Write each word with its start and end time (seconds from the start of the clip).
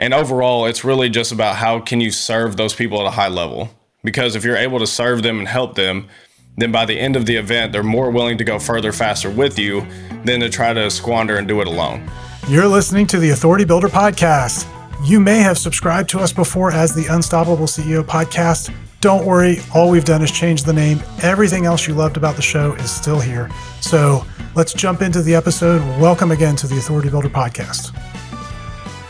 And 0.00 0.14
overall, 0.14 0.64
it's 0.64 0.82
really 0.82 1.10
just 1.10 1.30
about 1.30 1.56
how 1.56 1.78
can 1.78 2.00
you 2.00 2.10
serve 2.10 2.56
those 2.56 2.72
people 2.72 3.00
at 3.02 3.06
a 3.06 3.10
high 3.10 3.28
level. 3.28 3.68
Because 4.02 4.34
if 4.34 4.46
you're 4.46 4.56
able 4.56 4.78
to 4.78 4.86
serve 4.86 5.22
them 5.22 5.38
and 5.38 5.46
help 5.46 5.74
them, 5.74 6.08
then 6.56 6.72
by 6.72 6.86
the 6.86 6.98
end 6.98 7.16
of 7.16 7.26
the 7.26 7.36
event, 7.36 7.70
they're 7.70 7.82
more 7.82 8.10
willing 8.10 8.38
to 8.38 8.44
go 8.44 8.58
further 8.58 8.92
faster 8.92 9.28
with 9.28 9.58
you 9.58 9.86
than 10.24 10.40
to 10.40 10.48
try 10.48 10.72
to 10.72 10.90
squander 10.90 11.36
and 11.36 11.46
do 11.46 11.60
it 11.60 11.66
alone. 11.66 12.10
You're 12.48 12.66
listening 12.66 13.06
to 13.08 13.18
the 13.18 13.28
Authority 13.28 13.66
Builder 13.66 13.88
Podcast. 13.88 14.66
You 15.04 15.20
may 15.20 15.40
have 15.40 15.58
subscribed 15.58 16.08
to 16.10 16.20
us 16.20 16.32
before 16.32 16.72
as 16.72 16.94
the 16.94 17.06
Unstoppable 17.08 17.66
CEO 17.66 18.02
Podcast. 18.02 18.74
Don't 19.02 19.26
worry, 19.26 19.58
all 19.74 19.90
we've 19.90 20.06
done 20.06 20.22
is 20.22 20.30
change 20.30 20.62
the 20.62 20.72
name. 20.72 21.02
Everything 21.22 21.66
else 21.66 21.86
you 21.86 21.92
loved 21.92 22.16
about 22.16 22.36
the 22.36 22.42
show 22.42 22.72
is 22.76 22.90
still 22.90 23.20
here. 23.20 23.50
So 23.82 24.24
let's 24.54 24.72
jump 24.72 25.02
into 25.02 25.20
the 25.20 25.34
episode. 25.34 25.82
Welcome 26.00 26.30
again 26.30 26.56
to 26.56 26.66
the 26.66 26.78
Authority 26.78 27.10
Builder 27.10 27.28
Podcast. 27.28 27.94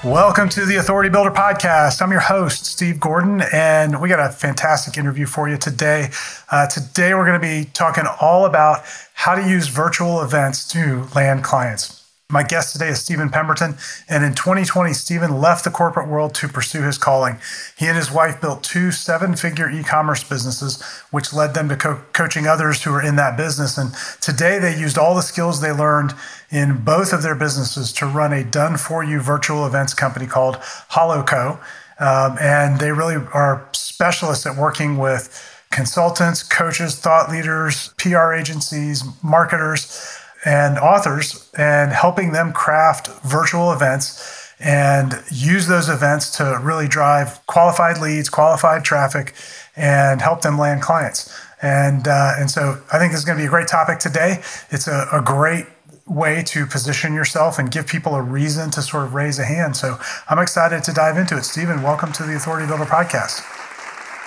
Welcome 0.04 0.48
to 0.50 0.64
the 0.64 0.76
Authority 0.76 1.10
Builder 1.10 1.30
Podcast. 1.30 2.00
I'm 2.00 2.10
your 2.10 2.20
host, 2.20 2.64
Steve 2.64 2.98
Gordon, 2.98 3.42
and 3.52 4.00
we 4.00 4.08
got 4.08 4.18
a 4.18 4.32
fantastic 4.32 4.96
interview 4.96 5.26
for 5.26 5.46
you 5.46 5.58
today. 5.58 6.08
Uh, 6.50 6.66
today, 6.66 7.12
we're 7.12 7.26
going 7.26 7.38
to 7.38 7.46
be 7.46 7.70
talking 7.74 8.04
all 8.18 8.46
about 8.46 8.82
how 9.12 9.34
to 9.34 9.46
use 9.46 9.68
virtual 9.68 10.22
events 10.22 10.66
to 10.68 11.06
land 11.14 11.44
clients. 11.44 11.99
My 12.30 12.44
guest 12.44 12.72
today 12.72 12.88
is 12.88 13.00
Steven 13.00 13.28
Pemberton, 13.28 13.76
and 14.08 14.24
in 14.24 14.34
2020, 14.34 14.92
Steven 14.92 15.40
left 15.40 15.64
the 15.64 15.70
corporate 15.70 16.08
world 16.08 16.32
to 16.36 16.46
pursue 16.46 16.82
his 16.82 16.96
calling. 16.96 17.38
He 17.76 17.86
and 17.86 17.96
his 17.96 18.12
wife 18.12 18.40
built 18.40 18.62
two 18.62 18.92
seven 18.92 19.34
figure 19.34 19.68
e 19.68 19.82
commerce 19.82 20.22
businesses, 20.22 20.80
which 21.10 21.32
led 21.32 21.54
them 21.54 21.68
to 21.70 21.76
co- 21.76 22.02
coaching 22.12 22.46
others 22.46 22.84
who 22.84 22.92
were 22.92 23.02
in 23.02 23.16
that 23.16 23.36
business. 23.36 23.76
And 23.76 23.92
today, 24.20 24.60
they 24.60 24.78
used 24.78 24.96
all 24.96 25.16
the 25.16 25.22
skills 25.22 25.60
they 25.60 25.72
learned 25.72 26.14
in 26.50 26.84
both 26.84 27.12
of 27.12 27.22
their 27.22 27.34
businesses 27.34 27.92
to 27.94 28.06
run 28.06 28.32
a 28.32 28.44
done 28.44 28.76
for 28.76 29.02
you 29.02 29.20
virtual 29.20 29.66
events 29.66 29.92
company 29.92 30.26
called 30.26 30.56
Hollowco. 30.92 31.58
Um, 31.98 32.38
and 32.40 32.78
they 32.78 32.92
really 32.92 33.16
are 33.34 33.68
specialists 33.72 34.46
at 34.46 34.56
working 34.56 34.98
with 34.98 35.46
consultants, 35.70 36.44
coaches, 36.44 36.96
thought 36.96 37.28
leaders, 37.28 37.92
PR 37.98 38.32
agencies, 38.32 39.02
marketers 39.22 40.19
and 40.44 40.78
authors 40.78 41.50
and 41.56 41.92
helping 41.92 42.32
them 42.32 42.52
craft 42.52 43.08
virtual 43.22 43.72
events 43.72 44.52
and 44.58 45.22
use 45.30 45.66
those 45.66 45.88
events 45.88 46.36
to 46.36 46.58
really 46.62 46.86
drive 46.86 47.44
qualified 47.46 47.98
leads, 47.98 48.28
qualified 48.28 48.84
traffic, 48.84 49.34
and 49.76 50.20
help 50.20 50.42
them 50.42 50.58
land 50.58 50.82
clients. 50.82 51.34
And 51.62 52.06
uh, 52.08 52.34
and 52.38 52.50
so 52.50 52.80
I 52.92 52.98
think 52.98 53.12
this 53.12 53.20
is 53.20 53.24
going 53.24 53.38
to 53.38 53.42
be 53.42 53.46
a 53.46 53.50
great 53.50 53.68
topic 53.68 53.98
today. 53.98 54.42
It's 54.70 54.86
a, 54.86 55.06
a 55.12 55.22
great 55.22 55.66
way 56.06 56.42
to 56.42 56.66
position 56.66 57.14
yourself 57.14 57.58
and 57.58 57.70
give 57.70 57.86
people 57.86 58.14
a 58.14 58.22
reason 58.22 58.70
to 58.72 58.82
sort 58.82 59.04
of 59.04 59.14
raise 59.14 59.38
a 59.38 59.44
hand. 59.44 59.76
So 59.76 59.98
I'm 60.28 60.38
excited 60.38 60.82
to 60.84 60.92
dive 60.92 61.16
into 61.16 61.36
it. 61.36 61.44
Steven, 61.44 61.82
welcome 61.82 62.12
to 62.12 62.24
the 62.24 62.34
Authority 62.34 62.66
Builder 62.66 62.84
podcast. 62.84 63.40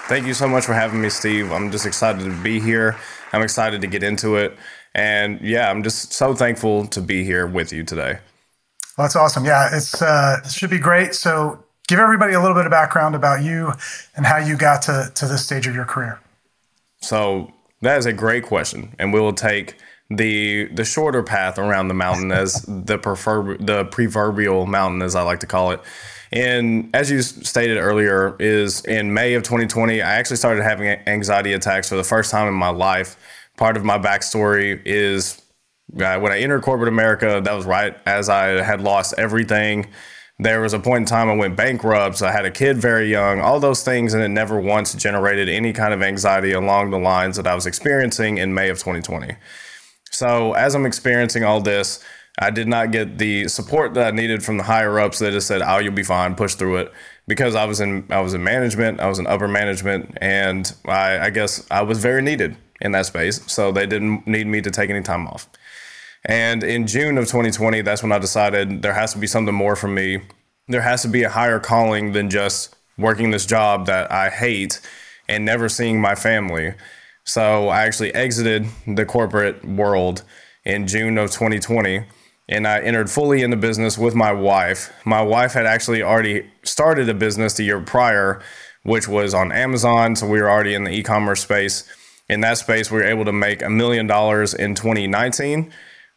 Thank 0.08 0.26
you 0.28 0.34
so 0.34 0.48
much 0.48 0.66
for 0.66 0.74
having 0.74 1.02
me, 1.02 1.10
Steve. 1.10 1.52
I'm 1.52 1.72
just 1.72 1.86
excited 1.86 2.24
to 2.24 2.44
be 2.44 2.60
here. 2.60 2.98
I'm 3.32 3.42
excited 3.42 3.82
to 3.82 3.88
get 3.88 4.04
into 4.04 4.36
it. 4.36 4.56
And 4.96 5.42
yeah, 5.42 5.70
I'm 5.70 5.84
just 5.84 6.14
so 6.14 6.36
thankful 6.36 6.86
to 6.88 7.02
be 7.02 7.24
here 7.24 7.48
with 7.48 7.74
you 7.74 7.84
today. 7.84 8.20
Well, 8.98 9.06
that's 9.06 9.16
awesome. 9.16 9.46
Yeah, 9.46 9.76
it's 9.76 10.02
uh, 10.02 10.40
it 10.46 10.52
should 10.52 10.70
be 10.70 10.80
great. 10.80 11.16
So, 11.16 11.64
give 11.88 12.00
everybody 12.00 12.34
a 12.34 12.42
little 12.42 12.56
bit 12.56 12.66
of 12.66 12.72
background 12.72 13.16
about 13.16 13.44
you 13.44 13.74
and 14.16 14.26
how 14.26 14.38
you 14.38 14.56
got 14.56 14.84
to 14.84 15.12
to 15.16 15.26
this 15.26 15.44
stage 15.44 15.66
of 15.66 15.74
your 15.74 15.86
career. 15.86 16.20
So 17.02 17.52
that 17.82 17.98
is 17.98 18.06
a 18.06 18.14
great 18.14 18.44
question, 18.44 18.96
and 19.00 19.12
we 19.12 19.20
will 19.20 19.34
take 19.34 19.76
the 20.10 20.66
the 20.68 20.86
shorter 20.86 21.24
path 21.24 21.58
around 21.58 21.88
the 21.88 21.96
mountain 21.96 22.32
as 22.32 22.62
the 22.68 23.00
prefer 23.00 23.58
the 23.58 23.86
proverbial 23.86 24.68
mountain, 24.68 25.02
as 25.02 25.16
I 25.16 25.24
like 25.24 25.40
to 25.40 25.48
call 25.48 25.72
it. 25.72 25.82
And 26.32 26.90
as 26.96 27.12
you 27.12 27.22
stated 27.22 27.78
earlier, 27.78 28.36
is 28.40 28.82
in 28.86 29.14
May 29.14 29.36
of 29.36 29.44
2020, 29.44 30.02
I 30.02 30.16
actually 30.16 30.38
started 30.38 30.64
having 30.64 30.88
anxiety 30.88 31.54
attacks 31.54 31.90
for 31.90 31.96
the 31.96 32.04
first 32.04 32.32
time 32.32 32.48
in 32.48 32.56
my 32.56 32.70
life 32.70 33.18
part 33.58 33.78
of 33.78 33.84
my 33.84 33.98
backstory 33.98 34.82
is 34.86 35.42
uh, 36.00 36.20
when 36.20 36.32
I 36.32 36.40
entered 36.40 36.64
corporate 36.64 36.90
America, 36.90 37.42
that 37.44 37.54
was 37.54 37.66
right 37.66 37.96
as 38.06 38.30
I 38.30 38.62
had 38.64 38.82
lost 38.82 39.14
everything. 39.18 39.88
There 40.40 40.62
was 40.62 40.74
a 40.74 40.80
point 40.80 41.02
in 41.02 41.06
time 41.06 41.30
I 41.30 41.36
went 41.36 41.56
bankrupt. 41.56 42.18
So 42.18 42.28
I 42.28 42.32
had 42.32 42.46
a 42.46 42.52
kid 42.52 42.78
very 42.78 43.10
young, 43.10 43.40
all 43.40 43.60
those 43.60 43.84
things, 43.84 44.14
and 44.14 44.24
it 44.24 44.30
never 44.30 44.60
once 44.60 44.94
generated 44.96 45.48
any 45.48 45.74
kind 45.74 45.94
of 45.94 46.02
anxiety 46.02 46.52
along 46.54 46.90
the 46.90 46.98
lines 46.98 47.36
that 47.38 47.46
I 47.46 47.54
was 47.54 47.66
experiencing 47.66 48.40
in 48.40 48.54
May 48.54 48.70
of 48.70 48.78
2020. 48.80 49.36
So 50.10 50.54
as 50.54 50.76
I'm 50.76 50.86
experiencing 50.86 51.44
all 51.44 51.62
this, 51.62 52.04
I 52.40 52.50
did 52.50 52.68
not 52.68 52.92
get 52.92 53.20
the 53.20 53.48
support 53.48 53.94
that 53.94 54.08
I 54.08 54.16
needed 54.16 54.44
from 54.44 54.58
the 54.58 54.64
higher 54.64 55.00
ups 55.00 55.20
They 55.20 55.30
just 55.30 55.46
said, 55.46 55.62
"Oh, 55.62 55.78
you'll 55.78 55.94
be 55.94 56.04
fine, 56.04 56.34
push 56.34 56.56
through 56.56 56.78
it." 56.78 56.92
Because 57.28 57.54
I 57.54 57.66
was 57.66 57.80
in 57.80 58.06
I 58.10 58.22
was 58.22 58.34
in 58.34 58.44
management, 58.44 59.00
I 59.00 59.08
was 59.08 59.20
in 59.20 59.28
upper 59.28 59.48
management, 59.48 60.18
and 60.20 60.74
I, 60.86 61.20
I 61.20 61.30
guess 61.30 61.64
I 61.70 61.84
was 61.84 62.00
very 62.00 62.24
needed 62.24 62.58
in 62.84 62.92
that 62.92 63.08
space. 63.08 63.42
So 63.52 63.72
they 63.72 63.88
didn't 63.88 64.28
need 64.28 64.46
me 64.46 64.62
to 64.62 64.70
take 64.70 64.90
any 64.90 65.02
time 65.02 65.28
off. 65.28 65.50
And 66.26 66.64
in 66.64 66.86
June 66.86 67.18
of 67.18 67.26
2020, 67.26 67.82
that's 67.82 68.04
when 68.04 68.12
I 68.12 68.20
decided 68.20 68.82
there 68.82 68.94
has 68.94 69.14
to 69.14 69.20
be 69.20 69.28
something 69.28 69.56
more 69.56 69.76
for 69.76 69.88
me. 69.88 70.22
There 70.68 70.82
has 70.82 71.02
to 71.02 71.08
be 71.08 71.24
a 71.24 71.30
higher 71.30 71.60
calling 71.60 72.14
than 72.14 72.30
just 72.30 72.76
working 72.98 73.32
this 73.32 73.46
job 73.46 73.88
that 73.88 74.12
I 74.12 74.30
hate 74.30 74.80
and 75.28 75.44
never 75.44 75.68
seeing 75.68 76.00
my 76.00 76.16
family. 76.16 76.76
So 77.26 77.70
I 77.70 77.84
actually 77.84 78.14
exited 78.14 78.68
the 78.86 79.06
corporate 79.06 79.66
world 79.66 80.24
in 80.64 80.88
June 80.88 81.18
of 81.18 81.32
2020 81.32 82.06
and 82.50 82.68
I 82.68 82.82
entered 82.82 83.10
fully 83.10 83.42
into 83.42 83.56
business 83.56 83.98
with 83.98 84.16
my 84.16 84.32
wife. 84.32 84.92
My 85.06 85.22
wife 85.22 85.54
had 85.54 85.66
actually 85.66 86.04
already 86.04 86.50
started 86.64 87.08
a 87.08 87.14
business 87.14 87.54
the 87.54 87.64
year 87.64 87.80
prior, 87.80 88.42
which 88.84 89.08
was 89.08 89.34
on 89.34 89.52
Amazon. 89.52 90.16
So 90.16 90.28
we 90.28 90.42
were 90.42 90.50
already 90.50 90.74
in 90.74 90.84
the 90.84 90.92
e 90.92 91.04
commerce 91.04 91.42
space 91.42 91.90
in 92.34 92.42
that 92.42 92.58
space, 92.58 92.92
we 92.92 92.98
were 92.98 93.04
able 93.06 93.26
to 93.26 93.32
make 93.32 93.62
a 93.62 93.70
million 93.70 94.08
dollars 94.08 94.54
in 94.54 94.76
2019, 94.76 95.72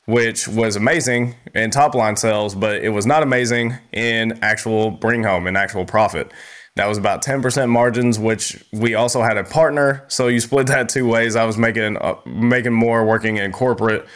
which 0.07 0.49
was 0.49 0.75
amazing 0.75 1.37
in 1.55 1.71
top 1.71 1.95
line 1.95 2.17
sales, 2.17 2.55
but 2.55 2.83
it 2.83 2.89
was 2.89 3.07
not 3.07 3.23
amazing 3.23 3.75
in 3.93 4.39
actual 4.43 4.91
bring 4.91 5.23
home 5.23 5.47
and 5.47 5.57
actual 5.57 5.85
profit. 5.85 6.33
That 6.77 6.87
was 6.87 6.99
about 6.99 7.23
10% 7.23 7.69
margins, 7.69 8.19
which 8.19 8.65
we 8.73 8.95
also 8.95 9.23
had 9.23 9.37
a 9.37 9.45
partner. 9.45 10.05
So 10.09 10.29
you 10.29 10.41
split 10.41 10.67
that 10.67 10.89
two 10.89 11.07
ways. 11.07 11.37
I 11.37 11.45
was 11.45 11.57
making 11.57 11.97
uh, 11.99 12.17
making 12.27 12.73
more 12.73 13.05
working 13.05 13.37
in 13.37 13.53
corporate 13.53 14.07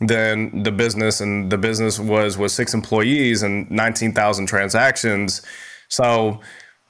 than 0.00 0.62
the 0.62 0.72
business, 0.72 1.20
and 1.20 1.52
the 1.52 1.58
business 1.58 1.98
was 1.98 2.38
with 2.38 2.52
six 2.52 2.72
employees 2.72 3.42
and 3.42 3.70
19,000 3.70 4.46
transactions. 4.46 5.42
So 5.88 6.40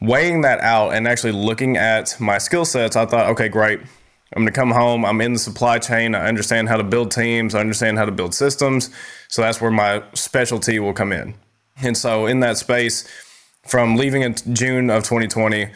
weighing 0.01 0.43
that 0.43 0.61
out 0.61 0.95
and 0.95 1.07
actually 1.07 1.33
looking 1.33 1.77
at 1.77 2.17
my 2.21 2.39
skill 2.39 2.65
sets, 2.65 2.97
I 2.97 3.07
thought, 3.07 3.31
okay, 3.31 3.49
great. 3.49 3.81
I'm 4.35 4.43
going 4.43 4.53
to 4.53 4.59
come 4.59 4.71
home. 4.71 5.05
I'm 5.05 5.21
in 5.21 5.33
the 5.33 5.39
supply 5.39 5.79
chain. 5.79 6.15
I 6.15 6.29
understand 6.29 6.69
how 6.69 6.77
to 6.77 6.85
build 6.85 7.11
teams. 7.11 7.55
I 7.55 7.61
understand 7.61 7.99
how 7.99 8.05
to 8.05 8.13
build 8.13 8.33
systems. 8.33 8.91
So 9.29 9.43
that's 9.43 9.61
where 9.61 9.73
my 9.73 10.05
specialty 10.15 10.79
will 10.79 10.93
come 10.93 11.13
in. 11.13 11.35
And 11.83 11.97
so, 11.97 12.27
in 12.27 12.41
that 12.41 12.57
space, 12.57 13.09
from 13.67 13.97
leaving 13.97 14.23
in 14.23 14.35
June 14.53 14.91
of 14.91 15.03
2020 15.03 15.71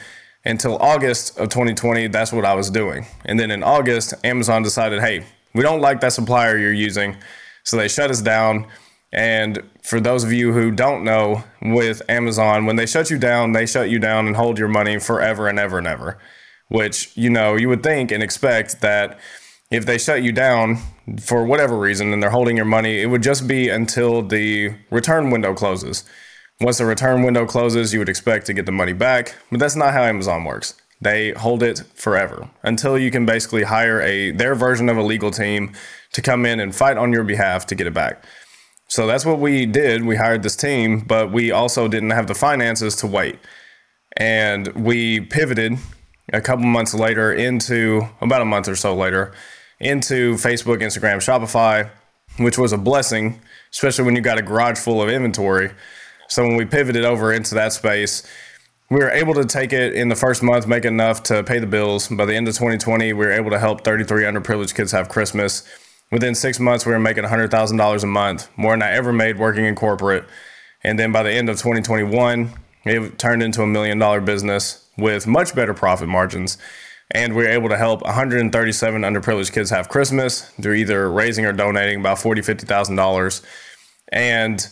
until 0.45 0.77
August 0.77 1.39
of 1.39 1.49
2020, 1.49 2.09
that's 2.09 2.33
what 2.33 2.45
I 2.45 2.55
was 2.55 2.71
doing. 2.71 3.07
And 3.25 3.41
then 3.41 3.51
in 3.51 3.63
August, 3.63 4.15
Amazon 4.23 4.63
decided, 4.63 5.01
hey, 5.01 5.25
we 5.55 5.63
don't 5.63 5.81
like 5.81 6.01
that 6.01 6.13
supplier 6.13 6.59
you're 6.59 6.73
using. 6.73 7.17
So 7.65 7.77
they 7.77 7.89
shut 7.89 8.11
us 8.11 8.21
down. 8.21 8.67
And 9.13 9.63
for 9.83 10.01
those 10.01 10.25
of 10.25 10.33
you 10.33 10.53
who 10.53 10.71
don't 10.71 11.05
know, 11.05 11.43
with 11.63 12.03
Amazon, 12.09 12.67
when 12.67 12.77
they 12.77 12.87
shut 12.87 13.11
you 13.11 13.19
down, 13.19 13.53
they 13.53 13.65
shut 13.65 13.89
you 13.89 13.99
down 13.99 14.27
and 14.27 14.37
hold 14.37 14.59
your 14.59 14.69
money 14.69 14.99
forever 14.99 15.49
and 15.49 15.59
ever 15.59 15.79
and 15.79 15.87
ever 15.87 16.19
which, 16.75 17.17
you 17.17 17.31
know, 17.31 17.55
you 17.55 17.69
would 17.69 17.85
think 17.85 18.11
and 18.11 18.21
expect 18.21 18.81
that 18.81 19.17
if 19.71 19.87
they 19.87 19.97
shut 19.97 20.25
you 20.25 20.33
down 20.33 20.79
for 21.21 21.47
whatever 21.47 21.79
reason 21.79 22.13
and 22.13 22.21
they're 22.21 22.31
holding 22.31 22.57
your 22.57 22.67
money, 22.67 23.01
it 23.01 23.07
would 23.07 23.23
just 23.23 23.47
be 23.47 23.69
until 23.69 24.23
the 24.23 24.75
return 24.91 25.31
window 25.31 25.55
closes. 25.55 26.03
Once 26.61 26.79
the 26.79 26.85
return 26.85 27.23
window 27.23 27.47
closes, 27.47 27.93
you 27.93 28.01
would 28.01 28.09
expect 28.09 28.45
to 28.47 28.53
get 28.53 28.67
the 28.67 28.73
money 28.73 28.93
back, 28.93 29.37
but 29.53 29.61
that's 29.61 29.77
not 29.77 29.93
how 29.93 30.03
Amazon 30.03 30.43
works. 30.43 30.75
They 31.01 31.31
hold 31.31 31.63
it 31.63 31.85
forever 31.95 32.51
until 32.65 32.99
you 32.99 33.13
can 33.13 33.25
basically 33.25 33.63
hire 33.63 34.01
a 34.01 34.33
their 34.33 34.57
version 34.57 34.89
of 34.89 34.97
a 34.97 35.03
legal 35.03 35.31
team 35.31 35.75
to 36.13 36.23
come 36.23 36.45
in 36.45 36.59
and 36.59 36.75
fight 36.75 36.97
on 36.97 37.13
your 37.13 37.23
behalf 37.23 37.67
to 37.67 37.77
get 37.77 37.87
it 37.87 37.95
back. 37.95 38.25
So 38.89 39.07
that's 39.07 39.25
what 39.25 39.39
we 39.39 39.65
did. 39.65 40.05
We 40.05 40.17
hired 40.17 40.43
this 40.43 40.57
team, 40.57 41.05
but 41.07 41.31
we 41.31 41.53
also 41.53 41.87
didn't 41.87 42.11
have 42.11 42.27
the 42.27 42.35
finances 42.35 42.97
to 42.97 43.07
wait. 43.07 43.39
And 44.17 44.69
we 44.75 45.21
pivoted 45.21 45.79
a 46.33 46.41
couple 46.41 46.65
months 46.65 46.95
later 46.95 47.33
into 47.33 48.03
about 48.21 48.43
a 48.43 48.45
month 48.45 48.69
or 48.69 48.77
so 48.77 48.95
later 48.95 49.33
into 49.81 50.35
Facebook, 50.35 50.79
Instagram, 50.79 51.17
Shopify, 51.17 51.91
which 52.39 52.57
was 52.57 52.73
a 52.73 52.79
blessing, 52.79 53.41
especially 53.73 54.05
when 54.05 54.17
you 54.17 54.23
got 54.23 54.39
a 54.39 54.43
garage 54.43 54.79
full 54.79 55.03
of 55.03 55.09
inventory. 55.09 55.71
So 56.29 56.43
when 56.43 56.57
we 56.57 56.65
pivoted 56.65 57.05
over 57.05 57.33
into 57.33 57.55
that 57.57 57.73
space, 57.73 58.27
we 58.91 58.99
were 58.99 59.11
able 59.11 59.35
to 59.35 59.45
take 59.45 59.73
it 59.73 59.95
in 59.95 60.09
the 60.09 60.17
first 60.17 60.43
month, 60.43 60.67
make 60.67 60.85
enough 60.85 61.23
to 61.25 61.43
pay 61.43 61.59
the 61.59 61.67
bills. 61.67 62.09
By 62.09 62.25
the 62.25 62.35
end 62.35 62.49
of 62.49 62.55
2020, 62.55 63.13
we 63.13 63.27
were 63.27 63.33
able 63.33 63.51
to 63.51 63.59
help 63.59 63.83
33 63.85 64.25
underprivileged 64.25 64.75
kids 64.75 64.93
have 64.93 65.09
Christmas. 65.09 65.69
Within 66.11 66.35
six 66.35 66.61
months, 66.61 66.87
we 66.87 66.93
were 66.93 67.01
making 67.01 67.25
$100,000 67.25 68.03
a 68.03 68.07
month, 68.07 68.49
more 68.57 68.73
than 68.73 68.83
I 68.83 68.93
ever 68.93 69.13
made 69.13 69.39
working 69.39 69.65
in 69.65 69.75
corporate. 69.75 70.25
And 70.83 70.99
then 70.99 71.13
by 71.13 71.23
the 71.23 71.33
end 71.33 71.49
of 71.49 71.57
2021, 71.57 72.53
It 72.85 73.19
turned 73.19 73.43
into 73.43 73.63
a 73.63 73.67
million 73.67 73.99
dollar 73.99 74.21
business 74.21 74.84
with 74.97 75.27
much 75.27 75.55
better 75.55 75.75
profit 75.75 76.09
margins. 76.09 76.59
And 77.11 77.35
we 77.35 77.45
are 77.45 77.51
able 77.51 77.69
to 77.69 77.77
help 77.77 78.03
137 78.03 79.03
underprivileged 79.03 79.53
kids 79.53 79.71
have 79.71 79.89
Christmas 79.89 80.49
through 80.61 80.75
either 80.75 81.11
raising 81.11 81.45
or 81.45 81.53
donating 81.53 82.01
about 82.01 82.19
$40,000, 82.19 82.65
$50,000. 82.65 83.43
And 84.09 84.67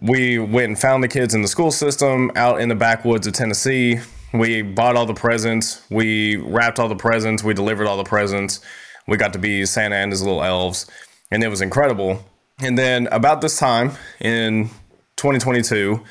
we 0.00 0.38
went 0.38 0.68
and 0.68 0.78
found 0.78 1.02
the 1.02 1.08
kids 1.08 1.34
in 1.34 1.42
the 1.42 1.48
school 1.48 1.70
system 1.70 2.30
out 2.36 2.60
in 2.60 2.68
the 2.68 2.74
backwoods 2.74 3.26
of 3.26 3.32
Tennessee. 3.32 3.98
We 4.32 4.62
bought 4.62 4.96
all 4.96 5.06
the 5.06 5.14
presents. 5.14 5.82
We 5.90 6.36
wrapped 6.36 6.78
all 6.78 6.88
the 6.88 6.96
presents. 6.96 7.42
We 7.42 7.52
delivered 7.52 7.86
all 7.86 7.96
the 7.96 8.04
presents. 8.04 8.60
We 9.06 9.16
got 9.16 9.32
to 9.32 9.38
be 9.38 9.66
Santa 9.66 9.96
and 9.96 10.12
his 10.12 10.22
little 10.22 10.42
elves. 10.42 10.86
And 11.30 11.42
it 11.42 11.48
was 11.48 11.60
incredible. 11.60 12.24
And 12.60 12.78
then 12.78 13.08
about 13.10 13.40
this 13.40 13.58
time 13.58 13.92
in 14.20 14.68
2022, 15.16 16.02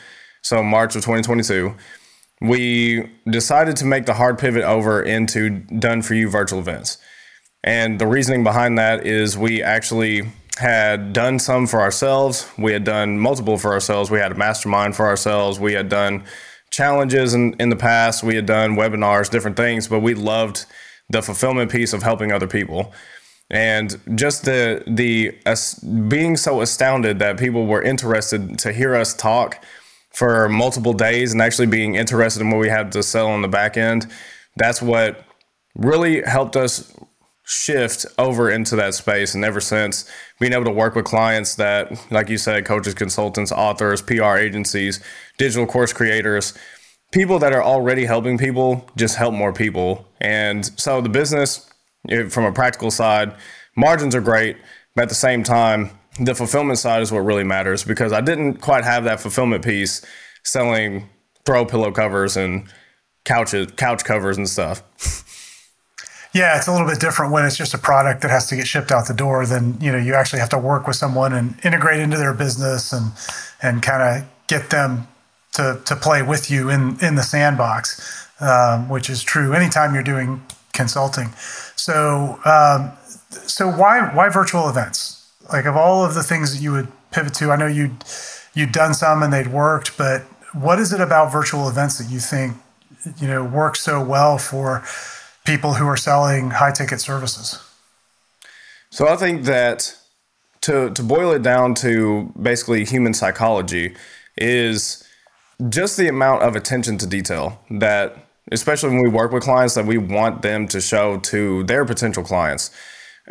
so 0.42 0.64
March 0.64 0.96
of 0.96 1.02
2022, 1.02 1.75
we 2.42 3.08
decided 3.30 3.78
to 3.78 3.86
make 3.86 4.06
the 4.08 4.16
hard 4.16 4.40
pivot 4.40 4.64
over 4.64 5.02
into 5.02 5.50
done 5.50 6.02
for 6.02 6.16
you 6.16 6.30
virtual 6.30 6.60
events. 6.60 6.98
And 7.64 8.00
the 8.00 8.08
reasoning 8.08 8.44
behind 8.44 8.78
that 8.80 9.06
is 9.06 9.38
we 9.38 9.62
actually 9.62 10.24
had 10.58 11.14
done 11.14 11.38
some 11.38 11.68
for 11.68 11.82
ourselves. 11.82 12.50
We 12.58 12.74
had 12.74 12.84
done 12.84 13.20
multiple 13.20 13.58
for 13.58 13.72
ourselves. 13.72 14.10
We 14.10 14.20
had 14.20 14.32
a 14.32 14.36
mastermind 14.36 14.96
for 14.96 15.06
ourselves. 15.06 15.60
We 15.60 15.74
had 15.74 15.88
done 15.88 16.24
challenges 16.72 17.34
in, 17.34 17.54
in 17.60 17.70
the 17.70 17.76
past. 17.76 18.24
We 18.24 18.36
had 18.36 18.48
done 18.48 18.76
webinars, 18.76 19.30
different 19.30 19.58
things, 19.58 19.88
but 19.88 20.00
we 20.00 20.16
loved 20.16 20.66
the 21.10 21.22
fulfillment 21.22 21.72
piece 21.72 21.94
of 21.94 22.02
helping 22.02 22.32
other 22.32 22.48
people. 22.48 22.94
And 23.50 24.00
just 24.16 24.46
the 24.46 24.82
the 24.88 25.38
uh, 25.46 25.56
being 26.08 26.38
so 26.38 26.62
astounded 26.62 27.20
that 27.20 27.38
people 27.38 27.66
were 27.68 27.82
interested 27.82 28.58
to 28.60 28.72
hear 28.72 28.96
us 28.96 29.14
talk 29.14 29.64
for 30.13 30.50
multiple 30.50 30.94
days 30.94 31.31
and 31.31 31.42
actually 31.42 31.68
being 31.68 31.96
interested 31.96 32.42
in 32.42 32.50
what 32.50 32.60
we 32.60 32.69
had 32.69 32.92
to 32.92 33.04
sell 33.04 33.28
on 33.28 33.42
the 33.42 33.48
back 33.48 33.78
end, 33.78 34.08
that's 34.58 34.81
what 34.81 35.24
really 35.75 36.22
helped 36.24 36.56
us 36.56 36.94
shift 37.46 38.06
over 38.18 38.50
into 38.50 38.75
that 38.75 38.94
space. 38.94 39.36
And 39.36 39.44
ever 39.44 39.60
since, 39.60 40.10
being 40.40 40.54
able 40.54 40.66
to 40.66 40.72
work 40.72 40.96
with 40.96 41.06
clients 41.06 41.56
that, 41.56 41.92
like 42.12 42.30
you 42.30 42.38
said, 42.38 42.66
coaches, 42.66 42.94
consultants, 42.94 43.52
authors, 43.52 44.02
PR 44.02 44.38
agencies, 44.38 45.02
digital 45.38 45.66
course 45.66 45.94
creators, 45.94 46.54
people 47.12 47.40
that 47.40 47.54
are 47.54 47.64
already 47.64 48.06
helping 48.06 48.38
people 48.38 48.90
just 48.96 49.16
help 49.16 49.34
more 49.34 49.54
people. 49.54 50.07
And 50.19 50.66
so 50.80 51.02
the 51.02 51.10
business, 51.10 51.69
from 52.30 52.46
a 52.46 52.52
practical 52.52 52.92
side, 52.92 53.36
margins 53.75 54.16
are 54.16 54.22
great, 54.22 54.57
but 54.96 55.04
at 55.04 55.10
the 55.10 55.16
same 55.16 55.44
time, 55.44 55.92
the 56.25 56.35
fulfillment 56.35 56.77
side 56.77 57.01
is 57.01 57.12
what 57.12 57.19
really 57.19 57.44
matters 57.44 57.83
because 57.83 58.13
I 58.13 58.21
didn't 58.21 58.56
quite 58.56 58.83
have 58.83 59.03
that 59.06 59.19
fulfillment 59.19 59.65
piece 59.65 60.06
selling 60.44 61.09
throw 61.45 61.65
pillow 61.65 61.91
covers 61.91 62.38
and 62.38 62.68
couches, 63.25 63.71
couch 63.75 64.03
covers 64.03 64.38
and 64.38 64.47
stuff. 64.47 64.83
Yeah, 66.33 66.57
it's 66.57 66.68
a 66.68 66.71
little 66.71 66.88
bit 66.88 67.00
different 67.00 67.33
when 67.33 67.44
it's 67.44 67.57
just 67.57 67.73
a 67.73 67.77
product 67.77 68.21
that 68.21 68.31
has 68.31 68.47
to 68.50 68.56
get 68.56 68.65
shipped 68.65 68.91
out 68.91 69.07
the 69.07 69.13
door. 69.13 69.45
Then 69.45 69.77
you 69.81 69.91
know 69.91 69.97
you 69.97 70.13
actually 70.13 70.39
have 70.39 70.50
to 70.50 70.57
work 70.57 70.88
with 70.88 70.95
someone 70.95 71.33
and 71.33 71.56
integrate 71.65 72.00
into 72.00 72.18
their 72.18 72.33
business 72.33 72.94
and 72.94 73.12
and 73.62 73.81
kind 73.81 74.01
of 74.01 74.29
get 74.47 74.69
them 74.69 75.07
to 75.53 75.81
to 75.85 75.95
play 75.95 76.21
with 76.21 76.50
you 76.50 76.69
in 76.69 76.97
in 77.01 77.15
the 77.15 77.23
sandbox, 77.23 78.29
um, 78.39 78.88
which 78.88 79.09
is 79.09 79.23
true 79.23 79.53
anytime 79.53 79.94
you're 79.94 80.03
doing 80.03 80.41
consulting. 80.71 81.33
So 81.75 82.39
um, 82.45 82.91
so 83.31 83.68
why 83.69 84.13
why 84.13 84.29
virtual 84.29 84.69
events? 84.69 85.11
Like 85.51 85.65
of 85.65 85.75
all 85.75 86.06
of 86.06 86.13
the 86.13 86.24
things 86.24 86.53
that 86.53 86.62
you 86.62 86.71
would 86.71 86.88
pivot 87.12 87.33
to, 87.36 87.51
I 87.51 87.56
know 87.56 87.68
you 87.68 87.92
you'd 88.53 88.71
done 88.71 88.94
some 88.94 89.24
and 89.24 89.31
they'd 89.31 89.48
worked, 89.48 89.98
but 89.98 90.21
what 90.53 90.80
is 90.80 90.92
it 90.92 91.00
about 91.00 91.31
virtual 91.31 91.69
events 91.69 91.98
that 91.98 92.09
you 92.09 92.19
think 92.19 92.57
you 93.18 93.27
know 93.27 93.44
works 93.44 93.81
so 93.81 94.03
well 94.03 94.38
for 94.38 94.83
people 95.45 95.74
who 95.75 95.88
are 95.88 95.98
selling 95.98 96.51
high 96.51 96.71
ticket 96.71 97.01
services? 97.01 97.59
So 98.89 99.07
I 99.07 99.15
think 99.15 99.44
that 99.44 99.95
to 100.62 100.92
to 100.92 101.03
boil 101.03 101.31
it 101.31 101.42
down 101.42 101.74
to 101.75 102.31
basically 102.42 102.86
human 102.86 103.13
psychology 103.13 103.95
is 104.38 105.04
just 105.69 105.97
the 105.97 106.07
amount 106.07 106.44
of 106.44 106.56
attention 106.56 106.97
to 106.97 107.07
detail 107.07 107.59
that 107.69 108.27
especially 108.51 108.89
when 108.89 109.04
we 109.04 109.09
work 109.09 109.31
with 109.31 109.44
clients 109.44 109.75
that 109.75 109.86
we 109.86 109.97
want 109.97 110.42
them 110.42 110.68
to 110.68 110.81
show 110.81 111.18
to 111.19 111.63
their 111.63 111.86
potential 111.86 112.24
clients 112.24 112.71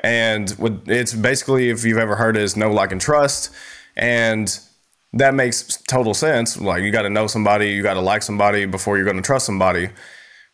and 0.02 0.54
it's 0.86 1.14
basically, 1.14 1.70
if 1.70 1.84
you've 1.84 1.98
ever 1.98 2.16
heard 2.16 2.36
it, 2.36 2.42
is 2.42 2.56
know, 2.56 2.70
like, 2.70 2.92
and 2.92 3.00
trust. 3.00 3.50
And 3.96 4.58
that 5.12 5.34
makes 5.34 5.76
total 5.82 6.14
sense. 6.14 6.60
Like, 6.60 6.82
you 6.82 6.92
got 6.92 7.02
to 7.02 7.10
know 7.10 7.26
somebody, 7.26 7.70
you 7.70 7.82
got 7.82 7.94
to 7.94 8.00
like 8.00 8.22
somebody 8.22 8.66
before 8.66 8.96
you're 8.96 9.04
going 9.04 9.16
to 9.16 9.22
trust 9.22 9.46
somebody. 9.46 9.90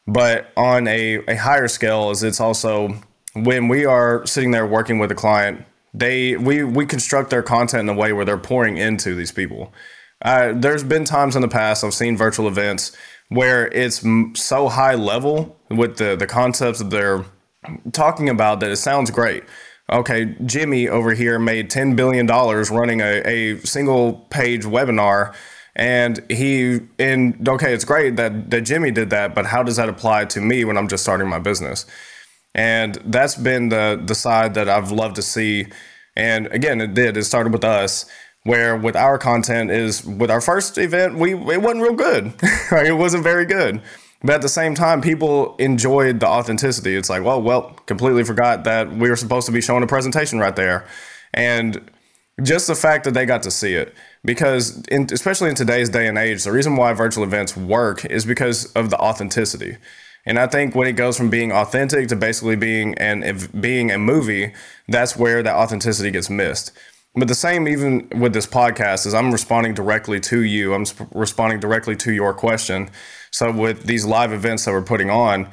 But 0.07 0.53
on 0.57 0.87
a, 0.89 1.17
a 1.27 1.37
higher 1.37 1.69
scale, 1.69 2.11
is 2.11 2.23
it's 2.23 2.41
also 2.41 2.95
when 3.35 3.69
we 3.69 3.85
are 3.85 4.25
sitting 4.27 4.51
there 4.51 4.67
working 4.67 4.99
with 4.99 5.11
a 5.11 5.15
client, 5.15 5.65
they 5.93 6.37
we 6.37 6.63
we 6.63 6.87
construct 6.87 7.31
their 7.31 7.43
content 7.43 7.89
in 7.89 7.97
a 7.97 7.99
way 7.99 8.13
where 8.13 8.25
they're 8.25 8.39
pouring 8.39 8.77
into 8.77 9.15
these 9.15 9.33
people. 9.33 9.73
Uh, 10.23 10.53
there's 10.55 10.85
been 10.85 11.05
times 11.05 11.37
in 11.37 11.43
the 11.43 11.49
past 11.49 11.85
I've 11.85 11.95
seen 11.95 12.17
virtual 12.17 12.49
events 12.49 12.97
where 13.29 13.67
it's 13.69 14.05
so 14.35 14.69
high 14.69 14.95
level 14.95 15.59
with 15.71 15.97
the 15.97 16.17
the 16.17 16.27
concepts 16.27 16.79
that 16.79 16.91
they're 16.91 17.25
talking 17.93 18.29
about 18.29 18.61
that 18.61 18.71
it 18.71 18.77
sounds 18.77 19.11
great. 19.11 19.45
Okay, 19.91 20.35
Jimmy 20.45 20.89
over 20.89 21.15
here 21.15 21.39
made 21.39 21.71
$10 21.71 21.95
billion 21.95 22.27
running 22.27 23.01
a, 23.01 23.23
a 23.25 23.59
single 23.61 24.15
page 24.31 24.65
webinar. 24.65 25.35
And 25.77 26.25
he, 26.31 26.81
and 26.99 27.49
okay, 27.49 27.73
it's 27.73 27.85
great 27.85 28.17
that, 28.17 28.51
that 28.51 28.63
Jimmy 28.63 28.91
did 28.91 29.11
that, 29.11 29.35
but 29.35 29.47
how 29.47 29.63
does 29.63 29.77
that 29.77 29.89
apply 29.89 30.25
to 30.27 30.41
me 30.41 30.65
when 30.65 30.77
I'm 30.77 30.89
just 30.89 31.03
starting 31.03 31.29
my 31.29 31.39
business? 31.39 31.87
And 32.55 32.99
that's 33.05 33.37
been 33.37 33.69
the, 33.69 34.03
the 34.05 34.15
side 34.15 34.55
that 34.55 34.69
I've 34.69 34.91
loved 34.91 35.17
to 35.17 35.23
see. 35.23 35.67
And 36.17 36.47
again, 36.49 36.81
it 36.81 36.95
did. 36.95 37.17
It 37.17 37.25
started 37.25 37.53
with 37.53 37.63
us 37.63 38.07
where 38.47 38.77
with 38.77 38.97
our 38.97 39.19
content 39.19 39.71
is 39.71 40.05
with 40.05 40.31
our 40.31 40.41
first 40.41 40.79
event 40.79 41.17
we 41.17 41.33
it 41.35 41.61
wasn't 41.61 41.83
real 41.83 41.95
good 41.95 42.33
right 42.71 42.87
it 42.95 42.97
wasn't 42.97 43.23
very 43.23 43.45
good 43.45 43.83
but 44.27 44.35
at 44.35 44.43
the 44.43 44.49
same 44.49 44.75
time, 44.75 45.01
people 45.01 45.55
enjoyed 45.57 46.21
the 46.21 46.27
authenticity. 46.27 46.97
It's 46.97 47.09
like, 47.09 47.23
well, 47.23 47.41
well, 47.41 47.71
completely 47.87 48.25
forgot 48.25 48.65
that 48.65 48.91
we 48.91 49.09
were 49.09 49.17
supposed 49.17 49.47
to 49.47 49.53
be 49.53 49.61
showing 49.61 49.85
a 49.85 49.87
presentation 49.87 50.41
right 50.41 50.57
there. 50.57 50.87
And 51.33 51.91
just 52.43 52.67
the 52.67 52.75
fact 52.75 53.05
that 53.05 53.15
they 53.15 53.25
got 53.25 53.43
to 53.45 53.51
see 53.51 53.75
it 53.75 53.95
because 54.25 54.83
in, 54.89 55.07
especially 55.13 55.49
in 55.49 55.55
today's 55.55 55.89
day 55.89 56.07
and 56.07 56.19
age 56.19 56.45
the 56.45 56.53
reason 56.53 56.77
why 56.77 56.93
virtual 56.93 57.25
events 57.25 57.57
work 57.57 58.05
is 58.05 58.27
because 58.27 58.67
of 58.73 58.91
the 58.91 58.99
authenticity 58.99 59.79
and 60.27 60.39
i 60.39 60.47
think 60.47 60.75
when 60.75 60.87
it 60.87 60.93
goes 60.93 61.17
from 61.17 61.31
being 61.31 61.51
authentic 61.51 62.09
to 62.09 62.17
basically 62.17 62.55
being 62.55 62.95
and 62.99 63.49
being 63.59 63.91
a 63.91 63.97
movie 63.97 64.53
that's 64.89 65.17
where 65.17 65.43
that 65.43 65.55
authenticity 65.55 66.11
gets 66.11 66.29
missed 66.29 66.73
but 67.15 67.27
the 67.27 67.35
same 67.35 67.67
even 67.67 68.07
with 68.21 68.35
this 68.35 68.47
podcast 68.47 69.07
is 69.07 69.15
i'm 69.15 69.33
responding 69.33 69.73
directly 69.73 70.21
to 70.21 70.43
you 70.43 70.75
i'm 70.75 70.85
responding 71.15 71.59
directly 71.59 71.97
to 71.97 72.13
your 72.13 72.35
question 72.35 72.91
so 73.31 73.53
with 73.53 73.85
these 73.85 74.05
live 74.05 74.33
events 74.33 74.65
that 74.65 74.73
we're 74.73 74.83
putting 74.83 75.11
on, 75.11 75.51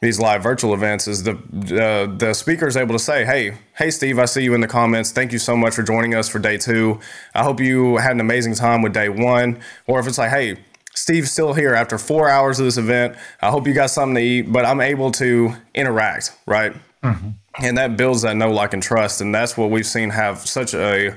these 0.00 0.20
live 0.20 0.42
virtual 0.42 0.74
events, 0.74 1.08
is 1.08 1.22
the 1.22 1.32
uh, 1.32 2.16
the 2.16 2.34
speaker 2.34 2.66
is 2.66 2.76
able 2.76 2.94
to 2.94 2.98
say, 2.98 3.24
"Hey, 3.24 3.56
hey, 3.76 3.90
Steve, 3.90 4.18
I 4.18 4.26
see 4.26 4.42
you 4.42 4.54
in 4.54 4.60
the 4.60 4.68
comments. 4.68 5.12
Thank 5.12 5.32
you 5.32 5.38
so 5.38 5.56
much 5.56 5.74
for 5.74 5.82
joining 5.82 6.14
us 6.14 6.28
for 6.28 6.38
day 6.38 6.58
two. 6.58 7.00
I 7.34 7.42
hope 7.42 7.60
you 7.60 7.96
had 7.96 8.12
an 8.12 8.20
amazing 8.20 8.54
time 8.54 8.82
with 8.82 8.92
day 8.92 9.08
one." 9.08 9.60
Or 9.86 10.00
if 10.00 10.06
it's 10.06 10.18
like, 10.18 10.30
"Hey." 10.30 10.58
Steve's 10.96 11.32
still 11.32 11.54
here 11.54 11.74
after 11.74 11.98
four 11.98 12.28
hours 12.28 12.60
of 12.60 12.66
this 12.66 12.76
event. 12.76 13.16
I 13.42 13.50
hope 13.50 13.66
you 13.66 13.74
got 13.74 13.90
something 13.90 14.14
to 14.14 14.20
eat, 14.20 14.42
but 14.52 14.64
I'm 14.64 14.80
able 14.80 15.10
to 15.12 15.52
interact, 15.74 16.32
right? 16.46 16.72
Mm-hmm. 17.02 17.30
And 17.62 17.78
that 17.78 17.96
builds 17.96 18.22
that 18.22 18.36
know, 18.36 18.52
like, 18.52 18.74
and 18.74 18.82
trust. 18.82 19.20
And 19.20 19.34
that's 19.34 19.56
what 19.56 19.70
we've 19.70 19.86
seen 19.86 20.10
have 20.10 20.38
such 20.38 20.72
a 20.72 21.16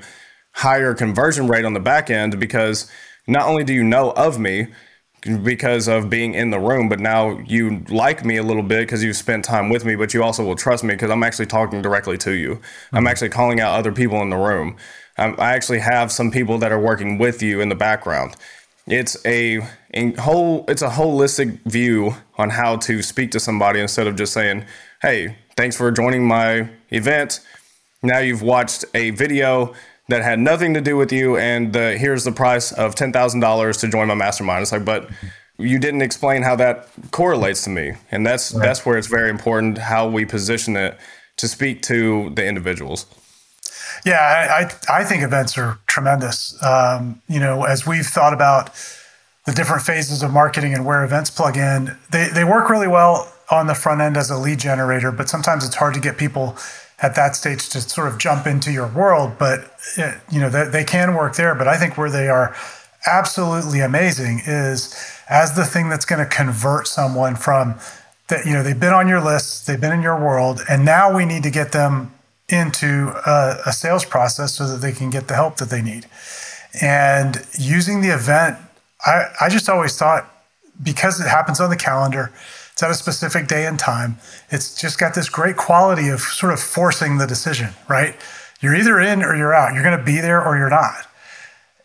higher 0.51 0.95
conversion 0.95 1.47
rate 1.47 1.63
on 1.63 1.73
the 1.73 1.79
back 1.79 2.09
end 2.09 2.39
because 2.39 2.89
not 3.27 3.47
only 3.47 3.63
do 3.63 3.73
you 3.73 3.83
know 3.83 4.11
of 4.11 4.39
me, 4.39 4.67
because 5.21 5.87
of 5.87 6.09
being 6.09 6.33
in 6.33 6.51
the 6.51 6.59
room, 6.59 6.89
but 6.89 6.99
now 6.99 7.39
you 7.39 7.83
like 7.89 8.23
me 8.23 8.37
a 8.37 8.43
little 8.43 8.63
bit 8.63 8.81
because 8.81 9.03
you've 9.03 9.15
spent 9.15 9.43
time 9.43 9.69
with 9.69 9.83
me, 9.83 9.95
but 9.95 10.13
you 10.13 10.23
also 10.23 10.43
will 10.43 10.55
trust 10.55 10.83
me 10.83 10.93
because 10.93 11.09
I'm 11.09 11.23
actually 11.23 11.47
talking 11.47 11.81
directly 11.81 12.17
to 12.19 12.31
you. 12.31 12.55
Mm-hmm. 12.55 12.97
I'm 12.97 13.07
actually 13.07 13.29
calling 13.29 13.59
out 13.59 13.73
other 13.77 13.91
people 13.91 14.21
in 14.21 14.29
the 14.29 14.37
room. 14.37 14.77
Um, 15.17 15.35
I 15.39 15.53
actually 15.53 15.79
have 15.79 16.11
some 16.11 16.31
people 16.31 16.59
that 16.59 16.71
are 16.71 16.79
working 16.79 17.17
with 17.17 17.41
you 17.41 17.61
in 17.61 17.69
the 17.69 17.75
background. 17.75 18.35
It's 18.85 19.17
a, 19.25 19.61
a 19.93 20.11
whole 20.13 20.63
it's 20.67 20.81
a 20.81 20.89
holistic 20.89 21.61
view 21.65 22.15
on 22.37 22.51
how 22.51 22.77
to 22.77 23.01
speak 23.01 23.31
to 23.31 23.39
somebody 23.39 23.81
instead 23.81 24.07
of 24.07 24.15
just 24.15 24.31
saying, 24.31 24.65
"Hey, 25.01 25.37
thanks 25.57 25.75
for 25.75 25.91
joining 25.91 26.25
my 26.25 26.69
event." 26.89 27.41
Now 28.03 28.19
you've 28.19 28.43
watched 28.43 28.85
a 28.93 29.09
video 29.09 29.73
that 30.09 30.23
had 30.23 30.39
nothing 30.39 30.73
to 30.73 30.81
do 30.81 30.95
with 30.95 31.11
you, 31.11 31.37
and 31.37 31.73
the, 31.73 31.97
here's 31.97 32.23
the 32.23 32.31
price 32.31 32.71
of 32.71 32.95
ten 32.95 33.11
thousand 33.11 33.39
dollars 33.39 33.77
to 33.77 33.87
join 33.87 34.07
my 34.07 34.15
mastermind. 34.15 34.61
It's 34.61 34.71
like, 34.71 34.85
but 34.85 35.09
you 35.57 35.79
didn't 35.79 36.01
explain 36.01 36.43
how 36.43 36.55
that 36.57 36.87
correlates 37.11 37.63
to 37.63 37.69
me, 37.69 37.93
and 38.11 38.25
that's 38.25 38.53
right. 38.53 38.61
that's 38.61 38.85
where 38.85 38.97
it's 38.97 39.07
very 39.07 39.29
important 39.29 39.77
how 39.77 40.07
we 40.07 40.25
position 40.25 40.75
it 40.75 40.97
to 41.37 41.47
speak 41.47 41.81
to 41.83 42.29
the 42.31 42.45
individuals. 42.45 43.05
Yeah, 44.05 44.19
I, 44.19 44.63
I, 44.95 45.01
I 45.01 45.03
think 45.03 45.23
events 45.23 45.57
are 45.57 45.79
tremendous. 45.87 46.61
Um, 46.63 47.21
you 47.27 47.39
know, 47.39 47.63
as 47.63 47.85
we've 47.85 48.05
thought 48.05 48.33
about 48.33 48.71
the 49.47 49.53
different 49.53 49.81
phases 49.81 50.21
of 50.21 50.31
marketing 50.31 50.73
and 50.73 50.85
where 50.85 51.05
events 51.05 51.29
plug 51.31 51.55
in. 51.55 51.97
They, 52.11 52.27
they 52.27 52.43
work 52.43 52.69
really 52.69 52.87
well 52.87 53.31
on 53.49 53.67
the 53.67 53.73
front 53.73 54.01
end 54.01 54.17
as 54.17 54.29
a 54.29 54.37
lead 54.37 54.59
generator, 54.59 55.09
but 55.09 55.29
sometimes 55.29 55.65
it's 55.65 55.75
hard 55.75 55.93
to 55.93 56.01
get 56.01 56.17
people 56.17 56.57
at 57.01 57.15
that 57.15 57.35
stage 57.35 57.69
to 57.69 57.81
sort 57.81 58.07
of 58.07 58.17
jump 58.17 58.47
into 58.47 58.71
your 58.71 58.87
world. 58.87 59.33
But 59.37 59.71
uh, 59.97 60.15
you 60.31 60.39
know 60.39 60.49
they, 60.49 60.65
they 60.65 60.83
can 60.83 61.15
work 61.15 61.35
there. 61.35 61.55
But 61.55 61.67
I 61.67 61.77
think 61.77 61.97
where 61.97 62.09
they 62.09 62.27
are 62.27 62.55
absolutely 63.05 63.79
amazing 63.79 64.41
is 64.45 64.95
as 65.29 65.55
the 65.55 65.65
thing 65.65 65.89
that's 65.89 66.05
going 66.05 66.23
to 66.23 66.35
convert 66.35 66.87
someone 66.87 67.35
from 67.35 67.75
that 68.27 68.45
you 68.45 68.53
know 68.53 68.63
they've 68.63 68.79
been 68.79 68.93
on 68.93 69.07
your 69.07 69.21
list, 69.21 69.67
they've 69.67 69.79
been 69.79 69.93
in 69.93 70.01
your 70.01 70.19
world, 70.19 70.61
and 70.69 70.83
now 70.83 71.15
we 71.15 71.25
need 71.25 71.43
to 71.43 71.51
get 71.51 71.71
them 71.71 72.13
into 72.49 73.11
a, 73.25 73.57
a 73.65 73.73
sales 73.73 74.05
process 74.05 74.53
so 74.53 74.67
that 74.67 74.77
they 74.77 74.91
can 74.91 75.09
get 75.09 75.27
the 75.27 75.35
help 75.35 75.57
that 75.57 75.69
they 75.69 75.81
need. 75.81 76.05
And 76.81 77.45
using 77.57 78.01
the 78.01 78.13
event, 78.13 78.57
I, 79.05 79.25
I 79.41 79.49
just 79.49 79.67
always 79.69 79.97
thought 79.97 80.31
because 80.81 81.19
it 81.19 81.27
happens 81.27 81.59
on 81.59 81.69
the 81.69 81.75
calendar, 81.75 82.31
it's 82.77 82.83
at 82.83 82.91
a 82.91 82.93
specific 82.93 83.47
day 83.47 83.65
and 83.65 83.79
time. 83.79 84.19
It's 84.51 84.79
just 84.79 84.99
got 84.99 85.15
this 85.15 85.29
great 85.29 85.57
quality 85.57 86.09
of 86.09 86.19
sort 86.19 86.53
of 86.53 86.59
forcing 86.59 87.17
the 87.17 87.25
decision, 87.25 87.69
right? 87.89 88.15
You're 88.59 88.75
either 88.75 88.99
in 88.99 89.23
or 89.23 89.35
you're 89.35 89.51
out. 89.51 89.73
You're 89.73 89.81
going 89.81 89.97
to 89.97 90.05
be 90.05 90.21
there 90.21 90.39
or 90.39 90.55
you're 90.59 90.69
not. 90.69 91.07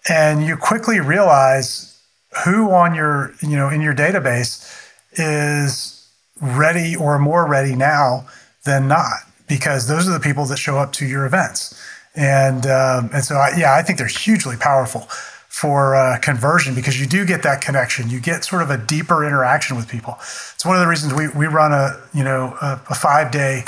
And 0.06 0.44
you 0.44 0.54
quickly 0.54 1.00
realize 1.00 1.98
who 2.44 2.70
on 2.72 2.94
your, 2.94 3.32
you 3.40 3.56
know, 3.56 3.70
in 3.70 3.80
your 3.80 3.94
database 3.94 4.70
is 5.12 6.06
ready 6.42 6.94
or 6.94 7.18
more 7.18 7.48
ready 7.48 7.74
now 7.74 8.28
than 8.66 8.86
not, 8.86 9.20
because 9.48 9.88
those 9.88 10.06
are 10.06 10.12
the 10.12 10.20
people 10.20 10.44
that 10.44 10.58
show 10.58 10.76
up 10.76 10.92
to 10.92 11.06
your 11.06 11.24
events. 11.24 11.74
And 12.14 12.66
um, 12.66 13.08
and 13.14 13.24
so 13.24 13.36
I, 13.36 13.54
yeah, 13.56 13.74
I 13.74 13.80
think 13.80 13.96
they're 13.96 14.06
hugely 14.06 14.58
powerful 14.58 15.08
for 15.52 15.94
uh, 15.94 16.18
conversion 16.20 16.74
because 16.74 16.98
you 16.98 17.06
do 17.06 17.26
get 17.26 17.42
that 17.42 17.60
connection. 17.60 18.08
You 18.08 18.20
get 18.20 18.42
sort 18.42 18.62
of 18.62 18.70
a 18.70 18.78
deeper 18.78 19.22
interaction 19.22 19.76
with 19.76 19.86
people. 19.86 20.14
It's 20.18 20.64
one 20.64 20.76
of 20.76 20.80
the 20.80 20.88
reasons 20.88 21.12
we, 21.12 21.28
we 21.28 21.46
run 21.46 21.72
a 21.72 22.00
you 22.14 22.24
know 22.24 22.56
a, 22.62 22.80
a 22.88 22.94
five 22.94 23.30
day 23.30 23.64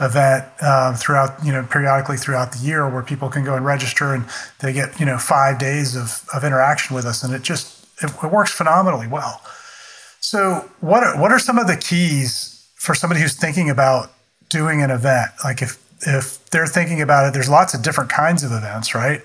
event 0.00 0.46
um, 0.62 0.94
throughout 0.94 1.44
you 1.44 1.52
know 1.52 1.62
periodically 1.70 2.16
throughout 2.16 2.52
the 2.52 2.58
year 2.58 2.88
where 2.88 3.02
people 3.02 3.28
can 3.28 3.44
go 3.44 3.54
and 3.54 3.66
register 3.66 4.14
and 4.14 4.24
they 4.60 4.72
get 4.72 4.98
you 4.98 5.04
know 5.04 5.18
five 5.18 5.58
days 5.58 5.94
of, 5.94 6.26
of 6.34 6.42
interaction 6.42 6.96
with 6.96 7.04
us 7.04 7.22
and 7.22 7.34
it 7.34 7.42
just 7.42 7.86
it, 8.02 8.10
it 8.24 8.32
works 8.32 8.50
phenomenally 8.50 9.06
well. 9.06 9.42
So 10.20 10.70
what 10.80 11.04
are, 11.04 11.20
what 11.20 11.32
are 11.32 11.38
some 11.38 11.58
of 11.58 11.66
the 11.66 11.76
keys 11.76 12.66
for 12.76 12.94
somebody 12.94 13.20
who's 13.20 13.36
thinking 13.36 13.68
about 13.68 14.10
doing 14.48 14.82
an 14.82 14.90
event? 14.90 15.32
Like 15.44 15.60
if 15.60 15.84
if 16.00 16.48
they're 16.48 16.66
thinking 16.66 17.02
about 17.02 17.28
it, 17.28 17.34
there's 17.34 17.50
lots 17.50 17.74
of 17.74 17.82
different 17.82 18.08
kinds 18.08 18.42
of 18.42 18.52
events, 18.52 18.94
right? 18.94 19.20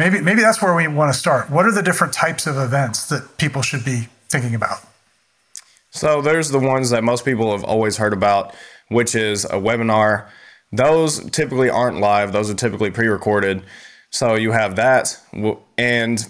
Maybe 0.00 0.22
maybe 0.22 0.40
that's 0.40 0.62
where 0.62 0.74
we 0.74 0.88
want 0.88 1.12
to 1.12 1.18
start. 1.18 1.50
What 1.50 1.66
are 1.66 1.72
the 1.72 1.82
different 1.82 2.14
types 2.14 2.46
of 2.46 2.56
events 2.56 3.06
that 3.10 3.36
people 3.36 3.60
should 3.60 3.84
be 3.84 4.08
thinking 4.30 4.54
about? 4.54 4.78
So 5.90 6.22
there's 6.22 6.48
the 6.48 6.58
ones 6.58 6.88
that 6.88 7.04
most 7.04 7.22
people 7.22 7.52
have 7.52 7.64
always 7.64 7.98
heard 7.98 8.14
about, 8.14 8.54
which 8.88 9.14
is 9.14 9.44
a 9.44 9.58
webinar. 9.58 10.26
Those 10.72 11.28
typically 11.28 11.68
aren't 11.68 12.00
live. 12.00 12.32
Those 12.32 12.48
are 12.48 12.54
typically 12.54 12.90
pre-recorded. 12.90 13.62
So 14.08 14.36
you 14.36 14.52
have 14.52 14.76
that, 14.76 15.18
and 15.76 16.26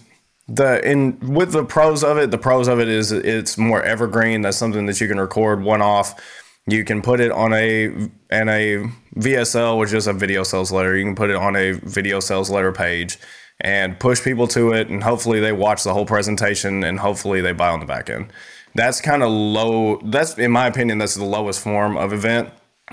the 0.48 0.84
in 0.84 1.20
with 1.32 1.52
the 1.52 1.64
pros 1.64 2.02
of 2.02 2.18
it, 2.18 2.32
the 2.32 2.38
pros 2.38 2.66
of 2.66 2.80
it 2.80 2.88
is 2.88 3.12
it's 3.12 3.56
more 3.56 3.84
evergreen. 3.84 4.42
That's 4.42 4.56
something 4.56 4.86
that 4.86 5.00
you 5.00 5.06
can 5.06 5.20
record 5.20 5.62
one 5.62 5.80
off. 5.80 6.20
You 6.66 6.84
can 6.84 7.02
put 7.02 7.20
it 7.20 7.30
on 7.30 7.52
a 7.52 8.10
and 8.30 8.50
a 8.50 8.90
VSL, 9.14 9.78
which 9.78 9.92
is 9.92 10.08
a 10.08 10.12
video 10.12 10.42
sales 10.42 10.72
letter. 10.72 10.96
You 10.96 11.04
can 11.04 11.14
put 11.14 11.30
it 11.30 11.36
on 11.36 11.54
a 11.54 11.74
video 11.74 12.18
sales 12.18 12.50
letter 12.50 12.72
page 12.72 13.16
and 13.60 13.98
push 13.98 14.22
people 14.22 14.46
to 14.48 14.72
it 14.72 14.88
and 14.88 15.02
hopefully 15.02 15.40
they 15.40 15.52
watch 15.52 15.84
the 15.84 15.92
whole 15.92 16.06
presentation 16.06 16.82
and 16.82 16.98
hopefully 16.98 17.40
they 17.40 17.52
buy 17.52 17.68
on 17.68 17.80
the 17.80 17.86
back 17.86 18.08
end. 18.08 18.32
That's 18.74 19.00
kind 19.00 19.22
of 19.22 19.30
low 19.30 20.00
that's 20.04 20.38
in 20.38 20.50
my 20.50 20.66
opinion 20.66 20.98
that's 20.98 21.14
the 21.14 21.24
lowest 21.24 21.60
form 21.60 21.96
of 21.96 22.12
event 22.12 22.50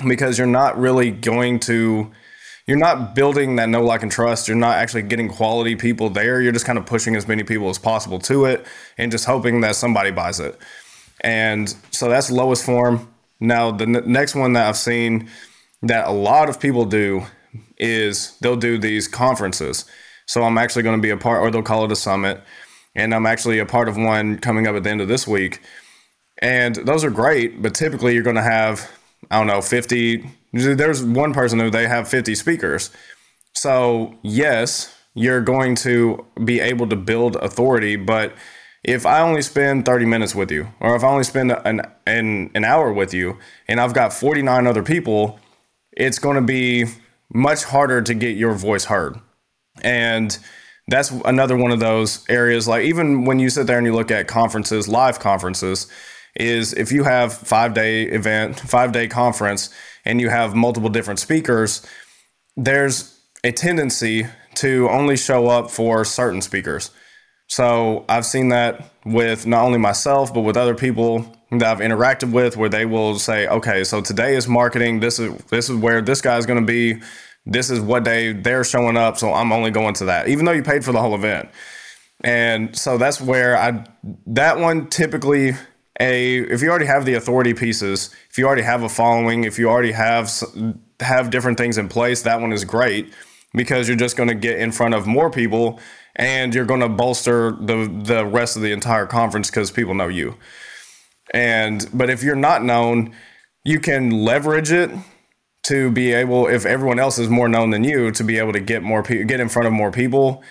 because 0.07 0.37
you're 0.37 0.47
not 0.47 0.77
really 0.77 1.11
going 1.11 1.59
to 1.61 2.11
you're 2.65 2.77
not 2.77 3.15
building 3.15 3.55
that 3.55 3.69
no 3.69 3.81
like 3.81 4.03
and 4.03 4.11
trust. 4.11 4.49
You're 4.49 4.57
not 4.57 4.75
actually 4.75 5.03
getting 5.03 5.29
quality 5.29 5.77
people 5.77 6.09
there. 6.09 6.41
You're 6.41 6.51
just 6.51 6.65
kind 6.65 6.77
of 6.77 6.85
pushing 6.85 7.15
as 7.15 7.25
many 7.25 7.43
people 7.43 7.69
as 7.69 7.77
possible 7.77 8.19
to 8.19 8.43
it 8.43 8.65
and 8.97 9.09
just 9.09 9.23
hoping 9.23 9.61
that 9.61 9.77
somebody 9.77 10.11
buys 10.11 10.41
it. 10.41 10.59
And 11.21 11.73
so 11.91 12.09
that's 12.09 12.29
lowest 12.29 12.65
form. 12.65 13.07
Now 13.39 13.71
the 13.71 13.85
n- 13.85 14.11
next 14.11 14.35
one 14.35 14.53
that 14.53 14.67
i've 14.67 14.77
seen 14.77 15.29
that 15.83 16.07
a 16.07 16.11
lot 16.11 16.49
of 16.49 16.59
people 16.59 16.85
do 16.85 17.23
is 17.77 18.37
they'll 18.39 18.55
do 18.55 18.77
these 18.77 19.07
conferences 19.07 19.85
so 20.27 20.43
I'm 20.43 20.57
actually 20.57 20.83
going 20.83 20.97
to 20.97 21.01
be 21.01 21.09
a 21.09 21.17
part, 21.17 21.41
or 21.41 21.49
they'll 21.49 21.63
call 21.63 21.85
it 21.85 21.91
a 21.91 21.95
summit. 21.95 22.43
And 22.95 23.13
I'm 23.13 23.25
actually 23.25 23.59
a 23.59 23.65
part 23.65 23.87
of 23.89 23.97
one 23.97 24.39
coming 24.39 24.67
up 24.67 24.75
at 24.75 24.83
the 24.83 24.89
end 24.89 25.01
of 25.01 25.07
this 25.07 25.27
week. 25.27 25.61
And 26.39 26.75
those 26.75 27.03
are 27.03 27.09
great, 27.09 27.61
but 27.61 27.73
typically 27.73 28.13
you're 28.13 28.23
going 28.23 28.35
to 28.35 28.41
have, 28.41 28.91
I 29.31 29.37
don't 29.37 29.47
know, 29.47 29.61
50. 29.61 30.29
There's 30.53 31.03
one 31.03 31.33
person 31.33 31.59
who 31.59 31.69
they 31.69 31.87
have 31.87 32.07
50 32.07 32.35
speakers. 32.35 32.91
So, 33.53 34.15
yes, 34.21 34.95
you're 35.13 35.41
going 35.41 35.75
to 35.77 36.25
be 36.43 36.59
able 36.59 36.87
to 36.89 36.95
build 36.95 37.37
authority, 37.37 37.95
but 37.95 38.33
if 38.83 39.05
I 39.05 39.21
only 39.21 39.41
spend 39.41 39.85
30 39.85 40.05
minutes 40.05 40.35
with 40.35 40.51
you, 40.51 40.67
or 40.79 40.95
if 40.95 41.03
I 41.03 41.07
only 41.07 41.23
spend 41.23 41.51
an, 41.51 41.81
an, 42.05 42.51
an 42.53 42.63
hour 42.63 42.93
with 42.93 43.13
you, 43.13 43.37
and 43.67 43.79
I've 43.79 43.93
got 43.93 44.13
49 44.13 44.67
other 44.67 44.83
people, 44.83 45.39
it's 45.91 46.19
going 46.19 46.35
to 46.35 46.41
be 46.41 46.85
much 47.33 47.63
harder 47.63 48.01
to 48.01 48.13
get 48.13 48.37
your 48.37 48.53
voice 48.53 48.85
heard. 48.85 49.19
And 49.83 50.37
that's 50.87 51.11
another 51.25 51.57
one 51.57 51.71
of 51.71 51.79
those 51.79 52.25
areas 52.29 52.67
like 52.67 52.83
even 52.85 53.25
when 53.25 53.39
you 53.39 53.49
sit 53.49 53.67
there 53.67 53.77
and 53.77 53.85
you 53.85 53.93
look 53.93 54.11
at 54.11 54.27
conferences 54.27 54.87
live 54.87 55.19
conferences 55.19 55.87
is 56.35 56.73
if 56.73 56.91
you 56.91 57.03
have 57.03 57.33
five 57.33 57.73
day 57.73 58.03
event 58.03 58.59
five 58.59 58.91
day 58.91 59.07
conference 59.07 59.69
and 60.05 60.21
you 60.21 60.29
have 60.29 60.55
multiple 60.55 60.89
different 60.89 61.19
speakers 61.19 61.85
there's 62.55 63.19
a 63.43 63.51
tendency 63.51 64.25
to 64.55 64.89
only 64.89 65.15
show 65.15 65.47
up 65.47 65.69
for 65.69 66.03
certain 66.03 66.41
speakers. 66.41 66.89
So 67.47 68.05
i've 68.09 68.25
seen 68.25 68.49
that 68.49 68.91
with 69.05 69.45
not 69.45 69.63
only 69.63 69.79
myself 69.79 70.33
but 70.33 70.41
with 70.41 70.57
other 70.57 70.75
people 70.75 71.33
that 71.49 71.63
i've 71.63 71.79
interacted 71.79 72.33
with 72.33 72.57
where 72.57 72.67
they 72.67 72.85
will 72.85 73.17
say 73.17 73.47
okay 73.47 73.83
so 73.83 74.01
today 74.01 74.35
is 74.35 74.47
marketing. 74.47 74.99
This 74.99 75.19
is 75.19 75.33
this 75.45 75.69
is 75.69 75.75
where 75.75 76.01
this 76.01 76.21
guy 76.21 76.37
is 76.37 76.45
going 76.45 76.59
to 76.59 76.65
be 76.65 77.01
this 77.49 77.69
is 77.69 77.79
what 77.79 78.03
day 78.03 78.33
they're 78.33 78.65
showing 78.65 78.97
up, 78.97 79.17
so 79.17 79.33
I'm 79.33 79.51
only 79.51 79.71
going 79.71 79.93
to 79.95 80.05
that, 80.05 80.27
even 80.27 80.45
though 80.45 80.51
you 80.51 80.63
paid 80.63 80.83
for 80.83 80.91
the 80.91 81.01
whole 81.01 81.15
event. 81.15 81.49
And 82.23 82.75
so 82.75 82.97
that's 82.97 83.21
where 83.21 83.57
I 83.57 83.85
that 84.27 84.59
one 84.59 84.89
typically 84.89 85.53
a 85.99 86.37
if 86.37 86.61
you 86.61 86.69
already 86.69 86.85
have 86.85 87.05
the 87.05 87.13
authority 87.13 87.53
pieces, 87.53 88.13
if 88.29 88.37
you 88.37 88.45
already 88.45 88.63
have 88.63 88.83
a 88.83 88.89
following, 88.89 89.43
if 89.43 89.57
you 89.57 89.69
already 89.69 89.91
have 89.91 90.31
have 90.99 91.29
different 91.29 91.57
things 91.57 91.77
in 91.77 91.87
place, 91.87 92.23
that 92.23 92.41
one 92.41 92.51
is 92.51 92.65
great 92.65 93.13
because 93.53 93.87
you're 93.87 93.97
just 93.97 94.17
going 94.17 94.29
to 94.29 94.35
get 94.35 94.59
in 94.59 94.71
front 94.71 94.93
of 94.93 95.07
more 95.07 95.29
people 95.29 95.79
and 96.15 96.53
you're 96.53 96.65
going 96.65 96.81
to 96.81 96.89
bolster 96.89 97.51
the 97.51 97.87
the 98.03 98.25
rest 98.25 98.55
of 98.55 98.61
the 98.61 98.71
entire 98.71 99.05
conference 99.05 99.49
because 99.49 99.71
people 99.71 99.93
know 99.93 100.07
you. 100.07 100.35
And 101.31 101.87
but 101.93 102.09
if 102.09 102.23
you're 102.23 102.35
not 102.35 102.63
known, 102.63 103.13
you 103.63 103.79
can 103.79 104.09
leverage 104.09 104.71
it 104.71 104.89
to 105.63 105.91
be 105.91 106.13
able, 106.13 106.47
if 106.47 106.65
everyone 106.65 106.99
else 106.99 107.19
is 107.19 107.29
more 107.29 107.49
known 107.49 107.71
than 107.71 107.83
you, 107.83 108.11
to 108.11 108.23
be 108.23 108.37
able 108.37 108.53
to 108.53 108.59
get 108.59 108.83
more 108.83 109.03
people, 109.03 109.25
get 109.25 109.39
in 109.39 109.49
front 109.49 109.67
of 109.67 109.73
more 109.73 109.91
people. 109.91 110.43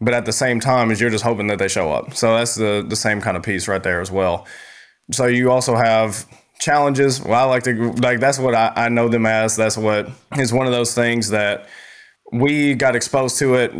But 0.00 0.14
at 0.14 0.24
the 0.24 0.32
same 0.32 0.60
time, 0.60 0.90
as 0.90 1.00
you're 1.00 1.10
just 1.10 1.24
hoping 1.24 1.46
that 1.48 1.58
they 1.58 1.68
show 1.68 1.92
up. 1.92 2.14
So 2.14 2.36
that's 2.36 2.56
the 2.56 2.84
the 2.86 2.96
same 2.96 3.20
kind 3.20 3.36
of 3.36 3.42
piece 3.42 3.68
right 3.68 3.82
there 3.82 4.00
as 4.00 4.10
well. 4.10 4.46
So 5.12 5.26
you 5.26 5.50
also 5.50 5.76
have 5.76 6.26
challenges. 6.58 7.20
Well, 7.20 7.34
I 7.34 7.44
like 7.44 7.62
to 7.64 7.92
like 7.92 8.20
that's 8.20 8.38
what 8.38 8.54
I, 8.54 8.72
I 8.74 8.88
know 8.88 9.08
them 9.08 9.26
as. 9.26 9.56
That's 9.56 9.76
what 9.76 10.08
is 10.36 10.52
one 10.52 10.66
of 10.66 10.72
those 10.72 10.94
things 10.94 11.28
that 11.30 11.68
we 12.32 12.74
got 12.74 12.96
exposed 12.96 13.38
to 13.38 13.54
it 13.54 13.72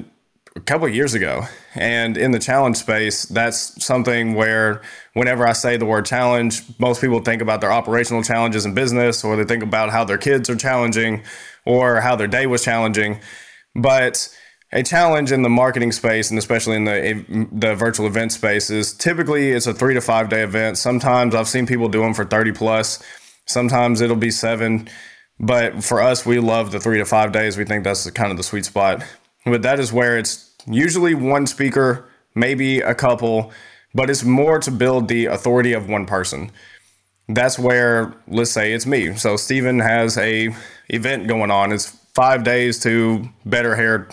a 0.56 0.61
couple 0.61 0.87
of 0.87 0.94
years 0.94 1.14
ago. 1.14 1.42
And 1.75 2.16
in 2.16 2.30
the 2.30 2.38
challenge 2.38 2.76
space, 2.76 3.25
that's 3.25 3.84
something 3.84 4.34
where 4.34 4.82
whenever 5.14 5.46
I 5.46 5.52
say 5.52 5.76
the 5.76 5.87
word 5.87 6.06
challenge, 6.06 6.62
most 6.78 7.00
people 7.00 7.20
think 7.20 7.42
about 7.42 7.61
their 7.61 7.73
operational 7.73 8.23
challenges 8.23 8.64
in 8.64 8.75
business, 8.75 9.25
or 9.25 9.37
they 9.37 9.44
think 9.44 9.62
about 9.62 9.90
how 9.90 10.04
their 10.04 10.18
kids 10.18 10.49
are 10.49 10.56
challenging, 10.56 11.23
or 11.64 12.00
how 12.00 12.14
their 12.14 12.28
day 12.28 12.46
was 12.46 12.62
challenging. 12.62 13.20
But 13.75 14.28
a 14.73 14.82
challenge 14.82 15.32
in 15.32 15.42
the 15.42 15.49
marketing 15.49 15.92
space, 15.92 16.30
and 16.30 16.38
especially 16.38 16.76
in 16.76 16.84
the 16.84 17.46
the 17.52 17.75
virtual 17.75 18.06
event 18.06 18.32
space, 18.32 18.70
is 18.70 18.92
typically 18.92 19.50
it's 19.50 19.66
a 19.66 19.75
three 19.75 19.94
to 19.94 20.00
five 20.00 20.28
day 20.28 20.42
event. 20.42 20.78
Sometimes 20.78 21.34
I've 21.34 21.49
seen 21.49 21.66
people 21.66 21.88
do 21.88 22.00
them 22.00 22.14
for 22.14 22.25
thirty 22.25 22.52
plus. 22.52 23.02
Sometimes 23.46 24.00
it'll 24.00 24.16
be 24.16 24.30
seven. 24.30 24.88
But 25.40 25.82
for 25.82 26.00
us, 26.00 26.25
we 26.25 26.38
love 26.38 26.70
the 26.70 26.78
three 26.78 26.99
to 26.99 27.04
five 27.04 27.32
days. 27.32 27.56
We 27.56 27.64
think 27.64 27.82
that's 27.82 28.08
kind 28.12 28.30
of 28.30 28.37
the 28.37 28.44
sweet 28.44 28.64
spot. 28.64 29.02
But 29.44 29.62
that 29.62 29.78
is 29.78 29.92
where 29.92 30.16
it's 30.16 30.44
usually 30.66 31.14
one 31.14 31.47
speaker, 31.47 32.09
maybe 32.35 32.80
a 32.80 32.94
couple, 32.94 33.52
but 33.94 34.11
it's 34.11 34.25
more 34.25 34.59
to 34.59 34.71
build 34.71 35.09
the 35.09 35.26
authority 35.26 35.73
of 35.73 35.88
one 35.88 36.06
person. 36.06 36.50
That's 37.28 37.59
where, 37.59 38.14
let's 38.28 38.50
say 38.50 38.73
it's 38.73 38.87
me. 38.87 39.14
So 39.16 39.37
Steven 39.37 39.78
has 39.78 40.18
a 40.18 40.54
event 40.88 41.26
going 41.26 41.50
on. 41.50 41.73
It's 41.73 41.87
five 42.14 42.44
days 42.44 42.78
to 42.80 43.28
better 43.47 43.75
hair 43.76 44.09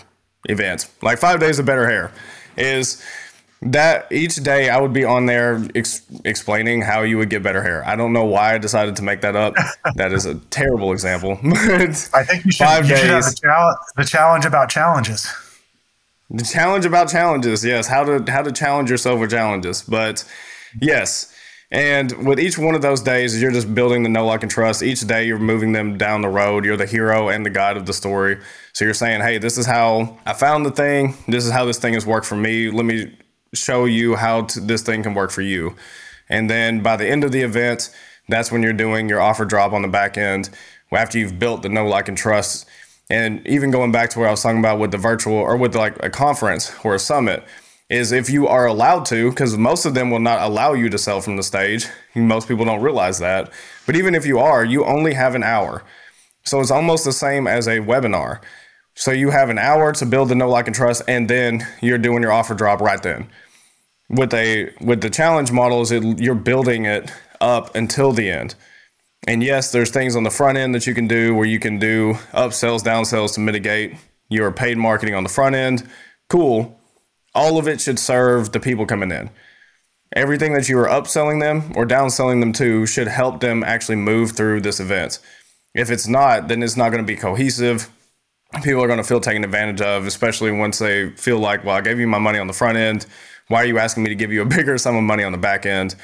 events, 0.48 0.88
like 1.02 1.18
five 1.18 1.40
days 1.40 1.58
of 1.58 1.66
better 1.66 1.88
hair 1.88 2.12
is 2.56 3.02
that 3.62 4.10
each 4.10 4.36
day 4.36 4.68
I 4.68 4.80
would 4.80 4.92
be 4.92 5.04
on 5.04 5.26
there 5.26 5.62
ex- 5.74 6.02
explaining 6.24 6.82
how 6.82 7.02
you 7.02 7.16
would 7.18 7.30
get 7.30 7.42
better 7.42 7.62
hair. 7.62 7.86
I 7.86 7.94
don't 7.94 8.12
know 8.12 8.24
why 8.24 8.54
I 8.54 8.58
decided 8.58 8.96
to 8.96 9.02
make 9.02 9.20
that 9.20 9.36
up. 9.36 9.54
that 9.94 10.12
is 10.12 10.26
a 10.26 10.34
terrible 10.50 10.92
example. 10.92 11.38
I 11.44 12.24
think 12.24 12.44
you 12.44 12.52
should, 12.52 12.66
five 12.66 12.84
you 12.84 12.90
days. 12.90 13.00
should 13.00 13.10
have 13.10 13.24
the, 13.24 13.40
challenge, 13.40 13.78
the 13.96 14.04
challenge 14.04 14.44
about 14.44 14.68
challenges. 14.68 15.32
The 16.34 16.44
challenge 16.44 16.86
about 16.86 17.10
challenges, 17.10 17.62
yes. 17.62 17.86
How 17.86 18.04
to 18.04 18.32
how 18.32 18.42
to 18.42 18.50
challenge 18.52 18.90
yourself 18.90 19.20
with 19.20 19.30
challenges. 19.30 19.82
But 19.82 20.24
yes. 20.80 21.34
And 21.70 22.26
with 22.26 22.38
each 22.38 22.58
one 22.58 22.74
of 22.74 22.82
those 22.82 23.00
days, 23.00 23.40
you're 23.40 23.50
just 23.50 23.74
building 23.74 24.02
the 24.02 24.10
know, 24.10 24.26
like, 24.26 24.42
and 24.42 24.50
trust. 24.50 24.82
Each 24.82 25.00
day, 25.06 25.26
you're 25.26 25.38
moving 25.38 25.72
them 25.72 25.96
down 25.96 26.20
the 26.20 26.28
road. 26.28 26.66
You're 26.66 26.76
the 26.76 26.86
hero 26.86 27.30
and 27.30 27.46
the 27.46 27.50
guide 27.50 27.78
of 27.78 27.86
the 27.86 27.94
story. 27.94 28.38
So 28.74 28.84
you're 28.84 28.92
saying, 28.92 29.22
hey, 29.22 29.38
this 29.38 29.56
is 29.56 29.64
how 29.64 30.18
I 30.26 30.34
found 30.34 30.66
the 30.66 30.70
thing. 30.70 31.14
This 31.28 31.46
is 31.46 31.50
how 31.50 31.64
this 31.64 31.78
thing 31.78 31.94
has 31.94 32.04
worked 32.04 32.26
for 32.26 32.36
me. 32.36 32.70
Let 32.70 32.84
me 32.84 33.18
show 33.54 33.86
you 33.86 34.16
how 34.16 34.42
to, 34.42 34.60
this 34.60 34.82
thing 34.82 35.02
can 35.02 35.14
work 35.14 35.30
for 35.30 35.42
you. 35.42 35.74
And 36.28 36.48
then 36.50 36.82
by 36.82 36.96
the 36.96 37.06
end 37.06 37.24
of 37.24 37.32
the 37.32 37.40
event, 37.40 37.90
that's 38.28 38.52
when 38.52 38.62
you're 38.62 38.74
doing 38.74 39.08
your 39.08 39.20
offer 39.20 39.46
drop 39.46 39.72
on 39.72 39.82
the 39.82 39.88
back 39.88 40.18
end 40.18 40.50
after 40.92 41.18
you've 41.18 41.38
built 41.38 41.62
the 41.62 41.70
know, 41.70 41.86
like, 41.86 42.08
and 42.08 42.18
trust. 42.18 42.66
And 43.12 43.46
even 43.46 43.70
going 43.70 43.92
back 43.92 44.10
to 44.10 44.18
where 44.18 44.28
I 44.28 44.30
was 44.30 44.42
talking 44.42 44.58
about 44.58 44.78
with 44.78 44.90
the 44.90 44.98
virtual 44.98 45.34
or 45.34 45.56
with 45.56 45.76
like 45.76 46.02
a 46.02 46.10
conference 46.10 46.72
or 46.82 46.94
a 46.94 46.98
summit, 46.98 47.44
is 47.90 48.10
if 48.10 48.30
you 48.30 48.48
are 48.48 48.66
allowed 48.66 49.04
to, 49.06 49.28
because 49.28 49.58
most 49.58 49.84
of 49.84 49.92
them 49.92 50.10
will 50.10 50.18
not 50.18 50.40
allow 50.40 50.72
you 50.72 50.88
to 50.88 50.96
sell 50.96 51.20
from 51.20 51.36
the 51.36 51.42
stage. 51.42 51.86
Most 52.14 52.48
people 52.48 52.64
don't 52.64 52.80
realize 52.80 53.18
that. 53.18 53.52
But 53.84 53.96
even 53.96 54.14
if 54.14 54.24
you 54.24 54.38
are, 54.38 54.64
you 54.64 54.84
only 54.84 55.12
have 55.12 55.34
an 55.34 55.42
hour. 55.42 55.82
So 56.44 56.60
it's 56.60 56.70
almost 56.70 57.04
the 57.04 57.12
same 57.12 57.46
as 57.46 57.68
a 57.68 57.80
webinar. 57.80 58.40
So 58.94 59.10
you 59.10 59.30
have 59.30 59.50
an 59.50 59.58
hour 59.58 59.92
to 59.92 60.06
build 60.06 60.30
the 60.30 60.34
know, 60.34 60.48
like, 60.48 60.66
and 60.66 60.74
trust, 60.74 61.02
and 61.06 61.28
then 61.28 61.66
you're 61.82 61.98
doing 61.98 62.22
your 62.22 62.32
offer 62.32 62.54
drop 62.54 62.80
right 62.80 63.02
then 63.02 63.28
with 64.12 64.34
a 64.34 64.72
with 64.80 65.00
the 65.00 65.10
challenge 65.10 65.50
models, 65.50 65.90
it, 65.90 66.04
you're 66.20 66.34
building 66.34 66.84
it 66.84 67.10
up 67.40 67.74
until 67.74 68.12
the 68.12 68.30
end. 68.30 68.54
And 69.26 69.42
yes, 69.42 69.70
there's 69.70 69.90
things 69.90 70.16
on 70.16 70.24
the 70.24 70.30
front 70.30 70.58
end 70.58 70.74
that 70.74 70.86
you 70.86 70.94
can 70.94 71.06
do 71.06 71.34
where 71.34 71.46
you 71.46 71.60
can 71.60 71.78
do 71.78 72.14
upsells, 72.32 72.82
downsells 72.82 73.34
to 73.34 73.40
mitigate 73.40 73.96
your 74.28 74.50
paid 74.50 74.78
marketing 74.78 75.14
on 75.14 75.22
the 75.22 75.28
front 75.28 75.54
end. 75.54 75.88
Cool. 76.28 76.78
All 77.34 77.58
of 77.58 77.68
it 77.68 77.80
should 77.80 77.98
serve 77.98 78.52
the 78.52 78.60
people 78.60 78.84
coming 78.84 79.12
in. 79.12 79.30
Everything 80.14 80.52
that 80.54 80.68
you 80.68 80.78
are 80.78 80.88
upselling 80.88 81.40
them 81.40 81.72
or 81.76 81.86
downselling 81.86 82.40
them 82.40 82.52
to 82.54 82.84
should 82.84 83.08
help 83.08 83.40
them 83.40 83.62
actually 83.62 83.96
move 83.96 84.32
through 84.32 84.60
this 84.60 84.80
event. 84.80 85.18
If 85.74 85.90
it's 85.90 86.06
not, 86.06 86.48
then 86.48 86.62
it's 86.62 86.76
not 86.76 86.90
going 86.90 87.02
to 87.02 87.10
be 87.10 87.16
cohesive. 87.16 87.88
People 88.62 88.82
are 88.84 88.86
going 88.86 88.98
to 88.98 89.04
feel 89.04 89.20
taken 89.20 89.44
advantage 89.44 89.80
of, 89.80 90.06
especially 90.06 90.50
once 90.52 90.78
they 90.78 91.10
feel 91.10 91.38
like, 91.38 91.64
well, 91.64 91.76
I 91.76 91.80
gave 91.80 91.98
you 91.98 92.06
my 92.06 92.18
money 92.18 92.38
on 92.38 92.48
the 92.48 92.52
front 92.52 92.76
end 92.76 93.06
why 93.52 93.62
are 93.62 93.66
you 93.66 93.78
asking 93.78 94.02
me 94.02 94.08
to 94.08 94.14
give 94.14 94.32
you 94.32 94.42
a 94.42 94.44
bigger 94.56 94.78
sum 94.78 94.96
of 94.96 95.02
money 95.02 95.24
on 95.24 95.32
the 95.32 95.38
back 95.38 95.66
end? 95.66 95.94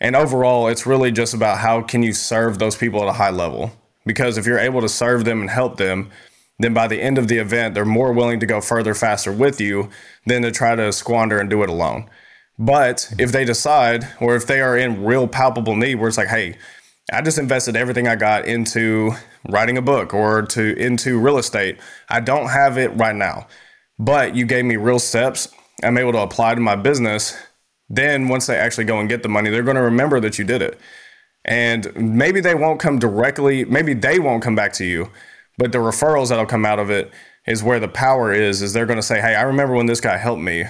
And 0.00 0.14
overall, 0.14 0.68
it's 0.68 0.86
really 0.86 1.10
just 1.10 1.34
about 1.34 1.58
how 1.58 1.82
can 1.82 2.02
you 2.02 2.12
serve 2.12 2.58
those 2.58 2.76
people 2.76 3.02
at 3.02 3.08
a 3.08 3.12
high 3.12 3.30
level? 3.30 3.72
Because 4.04 4.38
if 4.38 4.46
you're 4.46 4.58
able 4.58 4.80
to 4.80 4.88
serve 4.88 5.24
them 5.24 5.40
and 5.40 5.50
help 5.50 5.78
them, 5.78 6.10
then 6.58 6.74
by 6.74 6.86
the 6.86 7.00
end 7.00 7.18
of 7.18 7.28
the 7.28 7.38
event, 7.38 7.74
they're 7.74 7.84
more 7.84 8.12
willing 8.12 8.40
to 8.40 8.46
go 8.46 8.60
further 8.60 8.94
faster 8.94 9.32
with 9.32 9.60
you 9.60 9.90
than 10.26 10.42
to 10.42 10.50
try 10.50 10.74
to 10.74 10.92
squander 10.92 11.38
and 11.38 11.50
do 11.50 11.62
it 11.62 11.68
alone. 11.68 12.08
But 12.58 13.12
if 13.18 13.32
they 13.32 13.44
decide, 13.44 14.06
or 14.20 14.36
if 14.36 14.46
they 14.46 14.60
are 14.60 14.76
in 14.76 15.04
real 15.04 15.28
palpable 15.28 15.76
need, 15.76 15.96
where 15.96 16.08
it's 16.08 16.16
like, 16.16 16.28
hey, 16.28 16.56
I 17.12 17.22
just 17.22 17.38
invested 17.38 17.76
everything 17.76 18.08
I 18.08 18.16
got 18.16 18.46
into 18.46 19.12
writing 19.48 19.76
a 19.76 19.82
book 19.82 20.14
or 20.14 20.42
to 20.42 20.76
into 20.78 21.20
real 21.20 21.38
estate. 21.38 21.78
I 22.08 22.20
don't 22.20 22.48
have 22.48 22.78
it 22.78 22.88
right 22.96 23.14
now, 23.14 23.46
but 23.98 24.34
you 24.34 24.46
gave 24.46 24.64
me 24.64 24.76
real 24.76 24.98
steps 24.98 25.48
I'm 25.82 25.98
able 25.98 26.12
to 26.12 26.20
apply 26.20 26.54
to 26.54 26.60
my 26.60 26.76
business, 26.76 27.36
then 27.88 28.28
once 28.28 28.46
they 28.46 28.56
actually 28.56 28.84
go 28.84 28.98
and 28.98 29.08
get 29.08 29.22
the 29.22 29.28
money, 29.28 29.50
they're 29.50 29.62
going 29.62 29.76
to 29.76 29.82
remember 29.82 30.20
that 30.20 30.38
you 30.38 30.44
did 30.44 30.62
it. 30.62 30.78
And 31.44 31.94
maybe 31.94 32.40
they 32.40 32.54
won't 32.54 32.80
come 32.80 32.98
directly, 32.98 33.64
maybe 33.64 33.94
they 33.94 34.18
won't 34.18 34.42
come 34.42 34.56
back 34.56 34.72
to 34.74 34.84
you, 34.84 35.10
but 35.58 35.72
the 35.72 35.78
referrals 35.78 36.28
that'll 36.28 36.46
come 36.46 36.66
out 36.66 36.78
of 36.78 36.90
it 36.90 37.12
is 37.46 37.62
where 37.62 37.78
the 37.78 37.88
power 37.88 38.32
is 38.32 38.62
is 38.62 38.72
they're 38.72 38.86
going 38.86 38.98
to 38.98 39.02
say, 39.02 39.20
"Hey, 39.20 39.36
I 39.36 39.42
remember 39.42 39.74
when 39.74 39.86
this 39.86 40.00
guy 40.00 40.16
helped 40.16 40.42
me. 40.42 40.64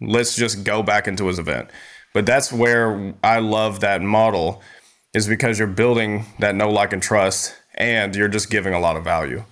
Let's 0.00 0.36
just 0.36 0.64
go 0.64 0.82
back 0.82 1.08
into 1.08 1.26
his 1.26 1.38
event." 1.38 1.70
But 2.14 2.26
that's 2.26 2.52
where 2.52 3.14
I 3.22 3.40
love 3.40 3.80
that 3.80 4.02
model 4.02 4.62
is 5.14 5.26
because 5.26 5.58
you're 5.58 5.68
building 5.68 6.26
that 6.38 6.54
know 6.54 6.70
like 6.70 6.92
and 6.92 7.02
trust 7.02 7.54
and 7.74 8.14
you're 8.14 8.28
just 8.28 8.50
giving 8.50 8.74
a 8.74 8.80
lot 8.80 8.96
of 8.96 9.04
value. 9.04 9.44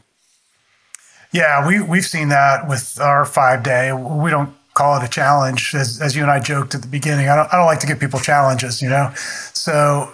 Yeah, 1.33 1.67
we 1.67 1.81
we've 1.81 2.07
seen 2.07 2.29
that 2.31 2.69
with 2.69 3.01
our 3.01 3.25
5 3.25 3.63
day. 3.63 3.93
We 3.93 4.31
don't 4.31 4.55
call 4.79 4.97
it 5.01 5.05
a 5.05 5.09
challenge, 5.09 5.75
as, 5.75 6.01
as 6.01 6.15
you 6.15 6.23
and 6.23 6.31
I 6.31 6.41
joked 6.41 6.75
at 6.75 6.83
the 6.83 6.89
beginning. 6.89 7.29
I 7.29 7.37
don't, 7.37 7.53
I 7.53 7.57
don't 7.57 7.67
like 7.67 7.81
to 7.81 7.87
give 7.87 7.99
people 7.99 8.21
challenges, 8.21 8.81
you 8.81 8.89
know? 8.89 9.13
So, 9.53 10.13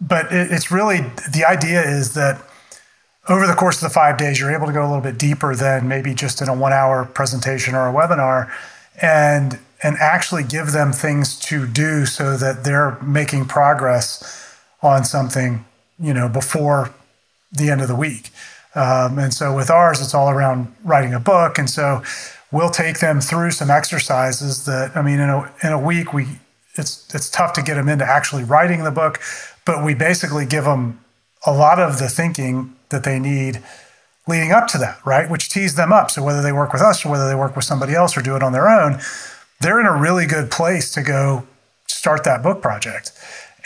but 0.00 0.32
it, 0.32 0.50
it's 0.50 0.70
really 0.70 1.00
the 1.32 1.44
idea 1.46 1.82
is 1.82 2.14
that 2.14 2.42
over 3.28 3.46
the 3.46 3.54
course 3.54 3.76
of 3.76 3.88
the 3.88 3.94
five 3.94 4.16
days, 4.16 4.40
you're 4.40 4.54
able 4.54 4.66
to 4.66 4.72
go 4.72 4.82
a 4.82 4.88
little 4.88 5.02
bit 5.02 5.18
deeper 5.18 5.54
than 5.54 5.86
maybe 5.86 6.14
just 6.14 6.40
in 6.40 6.48
a 6.48 6.54
one 6.54 6.72
hour 6.72 7.04
presentation 7.04 7.74
or 7.74 7.88
a 7.88 7.92
webinar 7.92 8.50
and 9.00 9.58
and 9.82 9.96
actually 9.98 10.42
give 10.42 10.72
them 10.72 10.92
things 10.92 11.38
to 11.38 11.66
do 11.66 12.04
so 12.04 12.36
that 12.36 12.64
they're 12.64 12.98
making 13.00 13.46
progress 13.46 14.56
on 14.82 15.04
something, 15.04 15.64
you 15.98 16.12
know, 16.12 16.28
before 16.28 16.90
the 17.50 17.70
end 17.70 17.80
of 17.80 17.88
the 17.88 17.96
week. 17.96 18.28
Um, 18.74 19.18
and 19.18 19.32
so 19.32 19.56
with 19.56 19.70
ours, 19.70 20.00
it's 20.00 20.14
all 20.14 20.28
around 20.28 20.74
writing 20.84 21.14
a 21.14 21.20
book. 21.20 21.58
And 21.58 21.68
so 21.68 22.02
we'll 22.52 22.70
take 22.70 23.00
them 23.00 23.20
through 23.20 23.52
some 23.52 23.70
exercises 23.70 24.64
that 24.64 24.96
I 24.96 25.02
mean 25.02 25.20
in 25.20 25.30
a 25.30 25.52
in 25.62 25.72
a 25.72 25.78
week 25.78 26.12
we 26.12 26.26
it's 26.74 27.12
it's 27.14 27.28
tough 27.30 27.52
to 27.54 27.62
get 27.62 27.74
them 27.74 27.88
into 27.88 28.04
actually 28.04 28.44
writing 28.44 28.84
the 28.84 28.90
book, 28.90 29.20
but 29.64 29.84
we 29.84 29.94
basically 29.94 30.46
give 30.46 30.64
them 30.64 31.00
a 31.46 31.52
lot 31.52 31.78
of 31.78 31.98
the 31.98 32.08
thinking 32.08 32.74
that 32.90 33.04
they 33.04 33.18
need 33.18 33.62
leading 34.26 34.52
up 34.52 34.68
to 34.68 34.78
that, 34.78 35.04
right? 35.04 35.28
Which 35.28 35.48
tees 35.48 35.74
them 35.74 35.92
up. 35.92 36.10
So 36.10 36.22
whether 36.22 36.42
they 36.42 36.52
work 36.52 36.72
with 36.72 36.82
us 36.82 37.04
or 37.04 37.10
whether 37.10 37.28
they 37.28 37.34
work 37.34 37.56
with 37.56 37.64
somebody 37.64 37.94
else 37.94 38.16
or 38.16 38.22
do 38.22 38.36
it 38.36 38.42
on 38.42 38.52
their 38.52 38.68
own, 38.68 39.00
they're 39.60 39.80
in 39.80 39.86
a 39.86 39.96
really 39.96 40.26
good 40.26 40.50
place 40.50 40.90
to 40.92 41.02
go 41.02 41.46
start 41.86 42.24
that 42.24 42.42
book 42.42 42.62
project. 42.62 43.12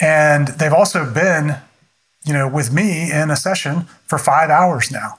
And 0.01 0.49
they've 0.49 0.73
also 0.73 1.13
been, 1.13 1.57
you 2.25 2.33
know, 2.33 2.49
with 2.49 2.73
me 2.73 3.13
in 3.13 3.31
a 3.31 3.37
session 3.37 3.87
for 4.07 4.19
5 4.19 4.51
hours 4.51 4.91
now, 4.91 5.19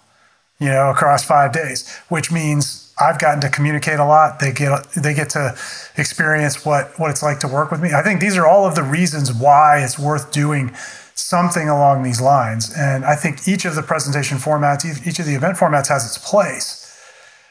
you 0.59 0.67
know, 0.67 0.89
across 0.89 1.23
5 1.23 1.51
days, 1.51 1.95
which 2.09 2.31
means 2.31 2.84
I've 2.97 3.19
gotten 3.19 3.41
to 3.41 3.49
communicate 3.49 3.99
a 3.99 4.05
lot. 4.05 4.39
They 4.39 4.53
get 4.53 4.87
they 4.93 5.13
get 5.13 5.29
to 5.31 5.55
experience 5.97 6.65
what 6.65 6.97
what 6.97 7.11
it's 7.11 7.21
like 7.21 7.39
to 7.41 7.47
work 7.47 7.71
with 7.71 7.81
me. 7.81 7.93
I 7.93 8.01
think 8.01 8.21
these 8.21 8.37
are 8.37 8.47
all 8.47 8.65
of 8.65 8.75
the 8.75 8.83
reasons 8.83 9.33
why 9.33 9.83
it's 9.83 9.99
worth 9.99 10.31
doing 10.31 10.73
something 11.13 11.67
along 11.69 12.03
these 12.03 12.21
lines. 12.21 12.73
And 12.77 13.03
I 13.05 13.15
think 13.15 13.47
each 13.47 13.65
of 13.65 13.75
the 13.75 13.81
presentation 13.81 14.37
formats, 14.37 14.85
each 15.05 15.19
of 15.19 15.25
the 15.25 15.35
event 15.35 15.57
formats 15.57 15.87
has 15.89 16.05
its 16.05 16.17
place. 16.17 16.81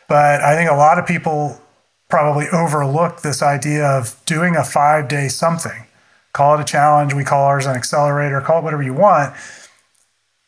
But 0.09 0.40
I 0.42 0.54
think 0.54 0.70
a 0.70 0.74
lot 0.74 0.98
of 0.98 1.07
people 1.07 1.61
probably 2.09 2.46
overlook 2.52 3.22
this 3.22 3.42
idea 3.42 3.87
of 3.87 4.20
doing 4.26 4.57
a 4.57 4.64
five 4.64 5.09
day 5.09 5.28
something. 5.28 5.87
Call 6.33 6.59
it 6.59 6.61
a 6.61 6.64
challenge. 6.64 7.14
We 7.14 7.24
call 7.24 7.44
ours 7.44 7.66
an 7.66 7.76
accelerator. 7.76 8.40
Call 8.40 8.61
it 8.61 8.64
whatever 8.64 8.83
you 8.83 8.94
want 8.94 9.35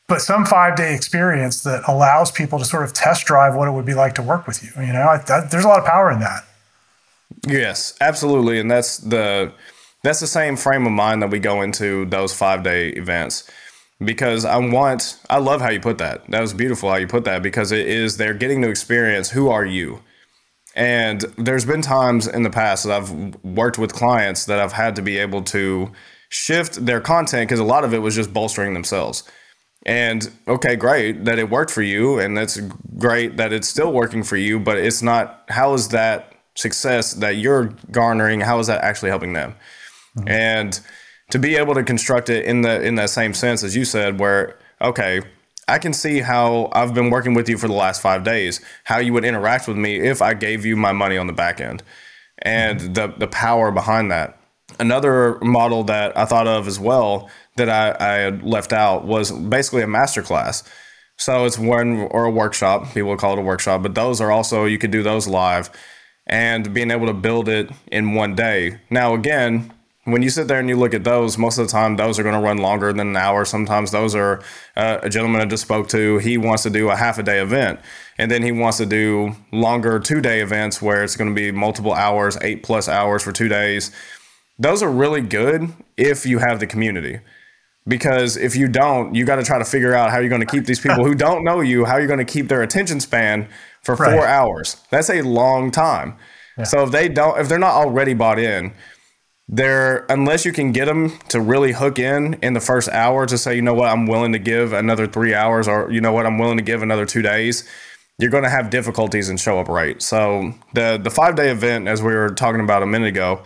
but 0.09 0.21
some 0.21 0.45
five 0.45 0.77
day 0.77 0.95
experience 0.95 1.62
that 1.62 1.83
allows 1.88 2.31
people 2.31 2.59
to 2.59 2.64
sort 2.64 2.85
of 2.85 2.92
test 2.92 3.27
drive 3.27 3.55
what 3.55 3.69
it 3.69 3.73
would 3.73 3.87
be 3.87 3.95
like 3.95 4.14
to 4.14 4.23
work 4.23 4.47
with 4.47 4.62
you. 4.62 4.71
You 4.83 4.92
know, 4.92 5.03
I, 5.03 5.47
there's 5.51 5.64
a 5.64 5.69
lot 5.69 5.79
of 5.79 5.85
power 5.85 6.11
in 6.11 6.21
that. 6.21 6.45
Yes, 7.47 7.95
absolutely, 8.01 8.61
and 8.61 8.71
that's 8.71 8.99
the 8.99 9.53
that's 10.03 10.21
the 10.21 10.27
same 10.27 10.57
frame 10.57 10.87
of 10.87 10.92
mind 10.92 11.23
that 11.23 11.31
we 11.31 11.38
go 11.38 11.62
into 11.62 12.05
those 12.07 12.33
five 12.33 12.62
day 12.62 12.90
events 12.90 13.51
because 14.05 14.45
I 14.45 14.59
want 14.59 15.19
I 15.29 15.38
love 15.38 15.61
how 15.61 15.71
you 15.71 15.81
put 15.81 15.99
that. 15.99 16.29
That 16.31 16.40
was 16.40 16.55
beautiful 16.55 16.90
how 16.90 16.97
you 16.97 17.07
put 17.07 17.25
that 17.25 17.42
because 17.42 17.73
it 17.73 17.87
is 17.87 18.16
they're 18.16 18.35
getting 18.35 18.62
to 18.62 18.69
experience 18.69 19.31
who 19.31 19.49
are 19.49 19.64
you. 19.64 20.03
And 20.75 21.23
there's 21.38 21.64
been 21.64 21.81
times 21.81 22.27
in 22.27 22.42
the 22.42 22.51
past 22.51 22.85
that 22.85 22.92
I've 22.92 23.42
worked 23.42 23.79
with 23.79 23.95
clients 23.95 24.45
that 24.45 24.61
I've 24.61 24.75
had 24.75 24.95
to 24.97 25.03
be 25.03 25.16
able 25.19 25.42
to 25.45 25.90
shift 26.29 26.85
their 26.85 27.01
content 27.01 27.49
because 27.49 27.61
a 27.61 27.64
lot 27.64 27.83
of 27.83 27.95
it 27.95 27.99
was 27.99 28.14
just 28.14 28.33
bolstering 28.33 28.75
themselves. 28.75 29.23
And 29.87 30.29
okay, 30.49 30.75
great 30.75 31.27
that 31.27 31.38
it 31.38 31.49
worked 31.49 31.70
for 31.70 31.81
you, 31.81 32.18
and 32.18 32.37
that's 32.37 32.59
great 32.99 33.37
that 33.37 33.53
it's 33.53 33.68
still 33.68 33.92
working 33.92 34.25
for 34.25 34.37
you. 34.37 34.59
But 34.59 34.79
it's 34.79 35.01
not. 35.01 35.44
How 35.49 35.75
is 35.75 35.88
that 35.90 36.33
success 36.57 37.14
that 37.14 37.37
you're 37.37 37.72
garnering? 37.92 38.40
How 38.40 38.59
is 38.59 38.66
that 38.66 38.83
actually 38.83 39.11
helping 39.11 39.33
them? 39.33 39.55
Mm-hmm. 40.18 40.29
And 40.29 40.81
to 41.31 41.38
be 41.38 41.55
able 41.55 41.75
to 41.75 41.85
construct 41.85 42.29
it 42.29 42.46
in 42.46 42.62
the 42.62 42.83
in 42.83 42.96
that 42.96 43.11
same 43.11 43.33
sense 43.33 43.62
as 43.62 43.77
you 43.77 43.85
said, 43.85 44.18
where 44.18 44.59
okay, 44.83 45.22
I 45.68 45.79
can 45.79 45.92
see 45.92 46.18
how 46.18 46.68
I've 46.72 46.92
been 46.92 47.11
working 47.11 47.35
with 47.35 47.49
you 47.49 47.57
for 47.57 47.68
the 47.68 47.75
last 47.75 48.03
five 48.03 48.25
days, 48.25 48.61
how 48.83 48.99
you 48.99 49.12
would 49.12 49.25
interact 49.25 49.68
with 49.68 49.77
me 49.77 50.01
if 50.01 50.20
I 50.20 50.35
gave 50.35 50.66
you 50.66 50.75
my 50.75 50.90
money 50.90 51.16
on 51.16 51.29
the 51.29 51.33
back 51.33 51.61
end, 51.61 51.85
and 52.38 52.81
mm-hmm. 52.81 52.92
the 52.92 53.07
the 53.18 53.29
power 53.29 53.70
behind 53.70 54.11
that. 54.11 54.37
Another 54.81 55.38
model 55.42 55.85
that 55.85 56.18
I 56.18 56.25
thought 56.25 56.49
of 56.49 56.66
as 56.66 56.79
well 56.81 57.31
that 57.57 57.69
I, 57.69 57.97
I 57.99 58.14
had 58.19 58.42
left 58.42 58.73
out 58.73 59.05
was 59.05 59.33
basically 59.33 59.83
a 59.83 59.87
master 59.87 60.23
class. 60.23 60.62
So 61.19 61.47
it's 61.47 61.59
one 61.59 62.09
or 62.11 62.27
a 62.27 62.31
workshop. 62.31 62.92
People 62.92 63.16
call 63.16 63.33
it 63.33 63.38
a 63.38 63.42
workshop, 63.42 63.83
but 63.83 63.95
those 63.95 64.21
are 64.21 64.31
also 64.31 64.64
you 64.66 64.79
could 64.79 64.90
do 64.90 65.03
those 65.03 65.27
live. 65.27 65.71
and 66.27 66.75
being 66.75 66.90
able 66.90 67.07
to 67.07 67.12
build 67.14 67.49
it 67.49 67.71
in 67.92 68.14
one 68.14 68.35
day. 68.35 68.81
Now, 68.90 69.14
again, 69.14 69.73
when 70.05 70.23
you 70.23 70.31
sit 70.31 70.49
there 70.49 70.59
and 70.61 70.69
you 70.69 70.77
look 70.77 70.95
at 70.95 71.05
those, 71.05 71.37
most 71.38 71.59
of 71.59 71.66
the 71.66 71.73
time 71.73 71.97
those 71.97 72.19
are 72.19 72.23
going 72.23 72.35
to 72.35 72.40
run 72.40 72.59
longer 72.59 72.92
than 72.92 73.09
an 73.09 73.16
hour. 73.16 73.45
Sometimes 73.45 73.90
those 73.90 74.14
are 74.14 74.42
uh, 74.77 74.99
a 75.03 75.11
gentleman 75.11 75.40
I 75.40 75.47
just 75.47 75.62
spoke 75.64 75.88
to. 75.88 76.19
He 76.19 76.38
wants 76.38 76.62
to 76.64 76.71
do 76.71 76.90
a 76.90 76.97
half 76.97 77.19
a 77.19 77.23
day 77.23 77.40
event, 77.40 77.81
and 78.19 78.31
then 78.31 78.42
he 78.42 78.53
wants 78.53 78.79
to 78.79 78.87
do 78.87 79.35
longer 79.53 79.99
two 79.99 80.21
day 80.21 80.40
events 80.40 80.81
where 80.81 81.03
it's 81.03 81.16
going 81.16 81.31
to 81.31 81.35
be 81.35 81.51
multiple 81.53 81.92
hours, 81.92 82.37
eight 82.42 82.62
plus 82.62 82.88
hours 82.88 83.23
for 83.23 83.33
two 83.33 83.49
days. 83.49 83.90
Those 84.59 84.83
are 84.83 84.90
really 84.90 85.21
good 85.21 85.73
if 85.97 86.25
you 86.25 86.38
have 86.38 86.61
the 86.61 86.66
community. 86.66 87.21
Because 87.88 88.37
if 88.37 88.57
you 88.57 88.66
don't, 88.66 89.14
you 89.14 89.25
got 89.25 89.37
to 89.37 89.44
try 89.44 89.59
to 89.59 89.64
figure 89.64 89.94
out 89.94 90.11
how 90.11 90.18
you're 90.18 90.29
going 90.29 90.40
to 90.40 90.46
keep 90.46 90.66
these 90.66 90.81
people 90.81 91.05
who 91.05 91.14
don't 91.27 91.44
know 91.44 91.61
you, 91.61 91.85
how 91.85 91.99
you're 91.99 92.09
going 92.09 92.25
to 92.25 92.25
keep 92.25 92.49
their 92.49 92.62
attention 92.62 93.01
span 93.01 93.49
for 93.83 93.96
four 93.96 94.07
right. 94.07 94.29
hours. 94.29 94.77
That's 94.90 95.09
a 95.09 95.22
long 95.22 95.70
time. 95.70 96.16
Yeah. 96.59 96.64
So 96.64 96.83
if 96.83 96.90
they 96.90 97.09
don't, 97.09 97.38
if 97.38 97.49
they're 97.49 97.59
not 97.59 97.75
already 97.75 98.14
bought 98.14 98.38
in, 98.38 98.75
they're 99.49 100.05
unless 100.09 100.44
you 100.44 100.53
can 100.53 100.72
get 100.72 100.87
them 100.87 101.16
to 101.29 101.40
really 101.40 101.72
hook 101.72 101.99
in 101.99 102.35
in 102.42 102.55
the 102.55 102.61
first 102.61 102.88
hour 102.88 103.27
to 103.27 103.38
say, 103.38 103.55
you 103.55 103.62
know 103.62 103.75
what, 103.75 103.88
I'm 103.88 104.07
willing 104.07 104.33
to 104.33 104.38
give 104.38 104.72
another 104.72 105.07
three 105.07 105.35
hours, 105.35 105.68
or 105.68 105.90
you 105.90 106.01
know 106.01 106.12
what, 106.12 106.27
I'm 106.27 106.38
willing 106.38 106.57
to 106.57 106.64
give 106.64 106.83
another 106.83 107.07
two 107.07 107.22
days. 107.22 107.68
You're 108.18 108.31
going 108.31 108.44
to 108.44 108.51
have 108.51 108.70
difficulties 108.70 109.29
and 109.29 109.38
show 109.38 109.61
up 109.61 109.68
right. 109.68 110.01
So 110.03 110.53
the 110.75 110.99
the 111.01 111.11
five 111.11 111.37
day 111.37 111.51
event, 111.51 111.87
as 111.87 112.03
we 112.03 112.14
were 112.14 112.31
talking 112.31 112.61
about 112.61 112.83
a 112.83 112.87
minute 112.87 113.09
ago, 113.09 113.42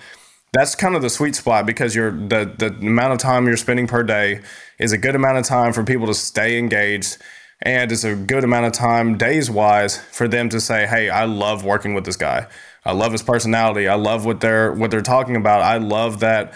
that's 0.52 0.74
kind 0.74 0.96
of 0.96 1.02
the 1.02 1.10
sweet 1.10 1.34
spot 1.34 1.66
because 1.66 1.94
you're 1.94 2.10
the 2.10 2.52
the 2.58 2.68
amount 2.86 3.12
of 3.12 3.18
time 3.18 3.46
you're 3.46 3.56
spending 3.56 3.86
per 3.86 4.02
day 4.02 4.40
is 4.78 4.92
a 4.92 4.98
good 4.98 5.14
amount 5.14 5.38
of 5.38 5.44
time 5.44 5.72
for 5.72 5.84
people 5.84 6.06
to 6.06 6.14
stay 6.14 6.58
engaged 6.58 7.18
and 7.62 7.92
it's 7.92 8.04
a 8.04 8.14
good 8.14 8.42
amount 8.42 8.66
of 8.66 8.72
time 8.72 9.18
days 9.18 9.50
wise 9.50 9.98
for 9.98 10.26
them 10.26 10.48
to 10.48 10.60
say 10.60 10.86
hey 10.86 11.08
i 11.10 11.24
love 11.24 11.64
working 11.64 11.94
with 11.94 12.04
this 12.04 12.16
guy 12.16 12.46
I 12.84 12.92
love 12.92 13.12
his 13.12 13.22
personality. 13.22 13.88
I 13.88 13.94
love 13.94 14.24
what 14.24 14.40
they're 14.40 14.72
what 14.72 14.90
they're 14.90 15.02
talking 15.02 15.36
about. 15.36 15.62
I 15.62 15.78
love 15.78 16.20
that 16.20 16.54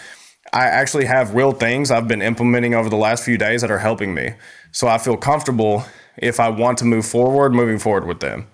I 0.52 0.66
actually 0.66 1.04
have 1.06 1.34
real 1.34 1.52
things 1.52 1.90
I've 1.90 2.08
been 2.08 2.22
implementing 2.22 2.74
over 2.74 2.88
the 2.88 2.96
last 2.96 3.24
few 3.24 3.36
days 3.36 3.60
that 3.60 3.70
are 3.70 3.78
helping 3.78 4.14
me. 4.14 4.34
So 4.72 4.88
I 4.88 4.98
feel 4.98 5.16
comfortable 5.16 5.84
if 6.16 6.40
I 6.40 6.48
want 6.48 6.78
to 6.78 6.84
move 6.84 7.06
forward, 7.06 7.52
moving 7.52 7.78
forward 7.78 8.06
with 8.06 8.20
them. 8.20 8.46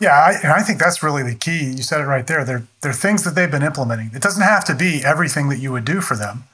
Yeah, 0.00 0.10
I, 0.10 0.32
and 0.42 0.52
I 0.52 0.60
think 0.62 0.78
that's 0.78 1.02
really 1.02 1.22
the 1.22 1.34
key. 1.34 1.64
You 1.64 1.82
said 1.82 2.00
it 2.00 2.04
right 2.04 2.26
there. 2.26 2.44
They're, 2.44 2.66
they're 2.82 2.92
things 2.92 3.22
that 3.24 3.34
they've 3.34 3.50
been 3.50 3.62
implementing. 3.62 4.10
It 4.12 4.22
doesn't 4.22 4.42
have 4.42 4.64
to 4.66 4.74
be 4.74 5.02
everything 5.04 5.48
that 5.50 5.58
you 5.58 5.70
would 5.72 5.84
do 5.84 6.00
for 6.00 6.16
them, 6.16 6.44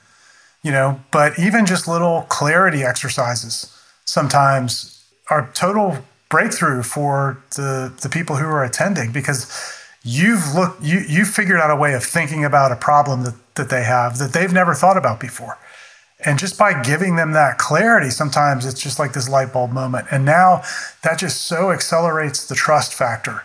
you 0.63 0.71
know, 0.71 1.01
but 1.11 1.39
even 1.39 1.67
just 1.67 1.89
little 1.89 2.23
clarity 2.29 2.83
exercises 2.83 3.75
sometimes 4.05 5.03
are 5.31 5.51
total 5.55 5.99
breakthrough 6.29 6.83
for 6.83 7.43
the, 7.57 7.93
the 8.03 8.09
people 8.09 8.37
who 8.37 8.47
are 8.47 8.65
attending 8.65 9.13
because 9.13 9.47
you've 10.03 10.55
looked 10.55 10.83
you 10.83 11.01
you've 11.07 11.29
figured 11.29 11.61
out 11.61 11.71
a 11.71 11.77
way 11.77 11.93
of 11.93 12.03
thinking 12.03 12.45
about 12.45 12.73
a 12.73 12.77
problem 12.77 13.23
that, 13.25 13.35
that 13.57 13.69
they 13.69 13.83
have 13.85 14.19
that 14.19 14.33
they've 14.33 14.53
never 14.53 14.75
thought 14.75 14.97
about 14.97 15.21
before 15.21 15.59
and 16.25 16.39
just 16.39 16.59
by 16.59 16.81
giving 16.83 17.17
them 17.17 17.33
that 17.33 17.59
clarity 17.59 18.11
sometimes 18.11 18.67
it's 18.67 18.81
just 18.81 18.99
like 18.99 19.13
this 19.13 19.29
light 19.29 19.53
bulb 19.53 19.73
moment. 19.73 20.07
And 20.11 20.25
now 20.25 20.63
that 21.03 21.19
just 21.19 21.45
so 21.45 21.71
accelerates 21.71 22.47
the 22.47 22.55
trust 22.55 22.95
factor 22.95 23.43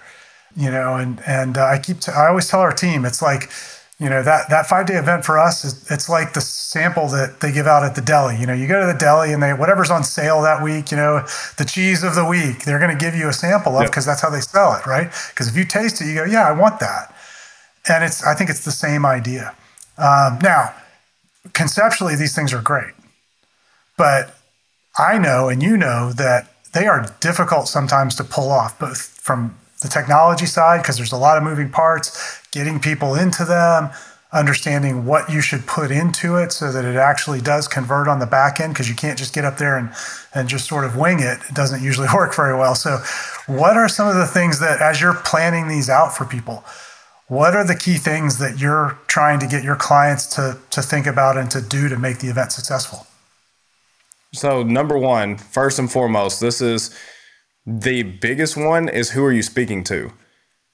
you 0.56 0.72
know 0.72 0.96
and 0.96 1.22
and 1.28 1.58
uh, 1.58 1.66
i 1.66 1.78
keep 1.78 2.00
t- 2.00 2.12
I 2.12 2.28
always 2.28 2.48
tell 2.48 2.62
our 2.62 2.72
team 2.72 3.04
it's 3.04 3.22
like 3.22 3.50
you 4.00 4.10
know 4.10 4.22
that 4.24 4.50
that 4.50 4.68
five 4.68 4.88
day 4.88 4.96
event 4.96 5.24
for 5.24 5.40
us 5.40 5.64
is 5.64 5.90
it's 5.90 6.10
like 6.10 6.34
the 6.34 6.42
sample 6.42 7.08
that 7.10 7.40
they 7.40 7.52
give 7.52 7.66
out 7.66 7.84
at 7.84 7.96
the 7.96 8.02
deli. 8.02 8.38
You 8.38 8.46
know 8.46 8.54
you 8.54 8.68
go 8.68 8.82
to 8.82 8.92
the 8.92 8.98
deli 8.98 9.32
and 9.32 9.42
they 9.42 9.54
whatever's 9.54 9.90
on 9.90 10.04
sale 10.04 10.42
that 10.42 10.62
week 10.62 10.92
you 10.92 10.98
know 10.98 11.26
the 11.58 11.66
cheese 11.66 12.04
of 12.04 12.14
the 12.14 12.26
week 12.26 12.66
they're 12.66 12.80
going 12.80 12.96
to 12.96 12.98
give 12.98 13.16
you 13.16 13.30
a 13.30 13.34
sample 13.34 13.78
of 13.78 13.86
because 13.86 14.06
yep. 14.06 14.12
that's 14.12 14.22
how 14.22 14.30
they 14.30 14.42
sell 14.42 14.76
it 14.76 14.86
right? 14.86 15.12
Because 15.30 15.48
if 15.48 15.56
you 15.56 15.64
taste 15.64 16.02
it 16.02 16.08
you 16.08 16.16
go 16.16 16.26
yeah 16.26 16.48
i 16.48 16.52
want 16.52 16.80
that. 16.82 17.16
And 17.88 18.04
it's 18.04 18.24
i 18.26 18.34
think 18.34 18.50
it's 18.50 18.66
the 18.66 18.72
same 18.72 19.06
idea. 19.06 19.56
Um, 19.98 20.40
now 20.44 20.74
conceptually 21.54 22.16
these 22.16 22.36
things 22.36 22.54
are 22.54 22.62
great 22.62 22.94
but 23.98 24.38
i 24.98 25.18
know 25.18 25.50
and 25.50 25.62
you 25.64 25.78
know 25.78 26.12
that 26.12 26.52
they 26.74 26.88
are 26.88 27.16
difficult 27.22 27.68
sometimes 27.68 28.16
to 28.16 28.24
pull 28.24 28.52
off 28.52 28.78
both 28.80 29.00
from 29.22 29.56
the 29.82 29.88
technology 29.88 30.46
side 30.46 30.82
because 30.82 30.98
there's 30.98 31.12
a 31.12 31.18
lot 31.18 31.38
of 31.38 31.44
moving 31.44 31.70
parts, 31.70 32.42
getting 32.52 32.80
people 32.80 33.16
into 33.16 33.46
them, 33.46 33.90
understanding 34.34 35.06
what 35.06 35.30
you 35.30 35.42
should 35.42 35.66
put 35.66 35.92
into 35.92 36.36
it 36.36 36.52
so 36.52 36.72
that 36.72 36.84
it 36.84 36.96
actually 36.96 37.40
does 37.40 37.68
convert 37.68 38.08
on 38.08 38.20
the 38.20 38.26
back 38.26 38.60
end 38.60 38.74
because 38.74 38.90
you 38.90 38.96
can't 38.96 39.18
just 39.18 39.34
get 39.34 39.46
up 39.46 39.58
there 39.58 39.78
and, 39.78 39.90
and 40.34 40.50
just 40.50 40.68
sort 40.68 40.84
of 40.84 40.98
wing 40.98 41.20
it. 41.20 41.40
It 41.48 41.54
doesn't 41.54 41.84
usually 41.84 42.08
work 42.14 42.36
very 42.36 42.58
well. 42.58 42.76
So, 42.76 42.98
what 43.48 43.78
are 43.78 43.88
some 43.88 44.08
of 44.08 44.16
the 44.16 44.26
things 44.26 44.60
that, 44.60 44.82
as 44.82 45.00
you're 45.00 45.14
planning 45.14 45.68
these 45.68 45.90
out 45.90 46.16
for 46.16 46.26
people, 46.26 46.66
what 47.28 47.56
are 47.56 47.66
the 47.66 47.76
key 47.76 47.96
things 47.96 48.38
that 48.40 48.60
you're 48.60 49.00
trying 49.08 49.40
to 49.40 49.48
get 49.48 49.64
your 49.64 49.76
clients 49.76 50.28
to, 50.36 50.58
to 50.72 50.82
think 50.82 51.08
about 51.08 51.38
and 51.38 51.50
to 51.52 51.62
do 51.62 51.90
to 51.90 51.98
make 51.98 52.20
the 52.20 52.28
event 52.28 52.52
successful? 52.52 53.08
So, 54.34 54.64
number 54.64 54.98
one, 54.98 55.38
first 55.38 55.80
and 55.80 55.92
foremost, 55.92 56.40
this 56.42 56.62
is 56.62 56.96
the 57.66 58.04
biggest 58.04 58.58
one 58.58 58.90
is 58.90 59.12
who 59.12 59.24
are 59.24 59.32
you 59.32 59.42
speaking 59.42 59.84
to? 59.86 60.12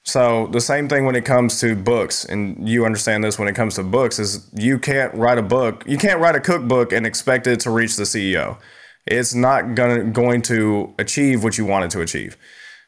So 0.04 0.48
the 0.48 0.60
same 0.60 0.88
thing 0.88 1.04
when 1.04 1.14
it 1.14 1.24
comes 1.24 1.60
to 1.60 1.76
books, 1.76 2.24
and 2.24 2.68
you 2.68 2.84
understand 2.84 3.22
this 3.22 3.38
when 3.38 3.48
it 3.48 3.54
comes 3.54 3.76
to 3.76 3.84
books, 3.84 4.18
is 4.18 4.48
you 4.52 4.78
can't 4.78 5.14
write 5.14 5.38
a 5.38 5.42
book, 5.42 5.84
you 5.86 5.96
can't 5.96 6.20
write 6.20 6.34
a 6.34 6.40
cookbook 6.40 6.92
and 6.92 7.06
expect 7.06 7.46
it 7.46 7.60
to 7.60 7.70
reach 7.70 7.96
the 7.96 8.02
CEO. 8.02 8.58
It's 9.06 9.34
not 9.34 9.74
gonna 9.74 10.04
going 10.04 10.42
to 10.42 10.92
achieve 10.98 11.44
what 11.44 11.56
you 11.56 11.64
want 11.64 11.84
it 11.84 11.90
to 11.92 12.00
achieve. 12.00 12.36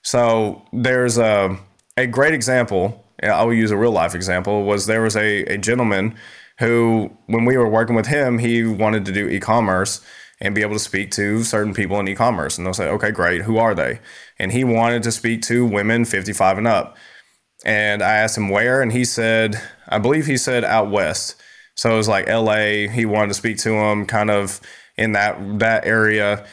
So 0.02 0.62
there's 0.72 1.16
a 1.18 1.56
a 1.96 2.06
great 2.06 2.34
example. 2.34 3.03
I 3.22 3.44
will 3.44 3.54
use 3.54 3.70
a 3.70 3.76
real 3.76 3.92
life 3.92 4.14
example. 4.14 4.64
Was 4.64 4.86
there 4.86 5.02
was 5.02 5.16
a, 5.16 5.44
a 5.44 5.58
gentleman 5.58 6.16
who, 6.58 7.10
when 7.26 7.44
we 7.44 7.56
were 7.56 7.68
working 7.68 7.96
with 7.96 8.06
him, 8.06 8.38
he 8.38 8.64
wanted 8.64 9.04
to 9.06 9.12
do 9.12 9.28
e-commerce 9.28 10.00
and 10.40 10.54
be 10.54 10.62
able 10.62 10.74
to 10.74 10.80
speak 10.80 11.10
to 11.12 11.42
certain 11.42 11.74
people 11.74 11.98
in 12.00 12.08
e-commerce. 12.08 12.58
And 12.58 12.66
they'll 12.66 12.74
say 12.74 12.88
okay 12.88 13.10
great 13.10 13.42
who 13.42 13.58
are 13.58 13.74
they? 13.74 14.00
And 14.38 14.52
he 14.52 14.64
wanted 14.64 15.02
to 15.04 15.12
speak 15.12 15.42
to 15.42 15.66
women 15.66 16.04
55 16.04 16.58
and 16.58 16.66
up. 16.66 16.96
And 17.64 18.02
i 18.02 18.14
asked 18.14 18.36
him 18.36 18.48
where 18.48 18.82
and 18.82 18.92
he 18.92 19.04
said 19.04 19.60
i 19.88 19.98
believe 19.98 20.26
he 20.26 20.36
said 20.36 20.64
out 20.64 20.90
west. 20.90 21.36
So 21.76 21.92
it 21.94 21.96
was 21.96 22.08
like 22.08 22.28
la 22.28 22.56
he 22.56 23.06
wanted 23.06 23.28
to 23.28 23.34
speak 23.34 23.58
to 23.58 23.72
him 23.72 24.06
kind 24.06 24.30
of 24.30 24.60
in 24.96 25.12
that 25.12 25.58
that 25.60 25.86
area. 25.86 26.46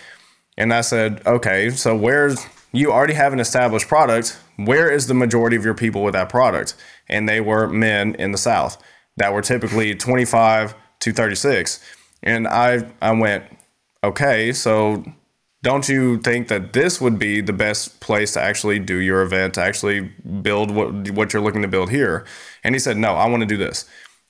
And 0.57 0.73
i 0.73 0.81
said 0.81 1.21
okay 1.25 1.71
so 1.71 1.95
where's 1.95 2.45
you 2.71 2.91
already 2.91 3.13
have 3.13 3.33
an 3.33 3.39
established 3.39 3.87
product 3.87 4.39
where 4.57 4.89
is 4.89 5.07
the 5.07 5.13
majority 5.13 5.55
of 5.55 5.65
your 5.65 5.73
people 5.73 6.03
with 6.03 6.13
that 6.13 6.29
product 6.29 6.75
and 7.09 7.27
they 7.27 7.41
were 7.41 7.67
men 7.67 8.15
in 8.15 8.31
the 8.31 8.37
south 8.37 8.81
that 9.17 9.33
were 9.33 9.41
typically 9.41 9.95
25 9.95 10.75
to 10.99 11.11
36 11.11 11.79
and 12.23 12.47
i 12.47 12.89
i 13.01 13.11
went 13.11 13.43
okay, 14.03 14.51
so 14.51 15.03
don't 15.63 15.87
you 15.87 16.17
think 16.19 16.47
that 16.47 16.73
this 16.73 16.99
would 16.99 17.19
be 17.19 17.41
the 17.41 17.53
best 17.53 17.99
place 17.99 18.33
to 18.33 18.41
actually 18.41 18.79
do 18.79 18.97
your 18.97 19.21
event, 19.21 19.55
to 19.55 19.61
actually 19.61 20.01
build 20.41 20.71
what 20.71 21.11
what 21.11 21.33
you're 21.33 21.41
looking 21.41 21.61
to 21.61 21.67
build 21.67 21.91
here? 21.91 22.25
And 22.63 22.73
he 22.75 22.79
said, 22.79 22.97
no, 22.97 23.13
I 23.13 23.27
want 23.27 23.41
to 23.41 23.47
do 23.47 23.57
this. 23.57 23.85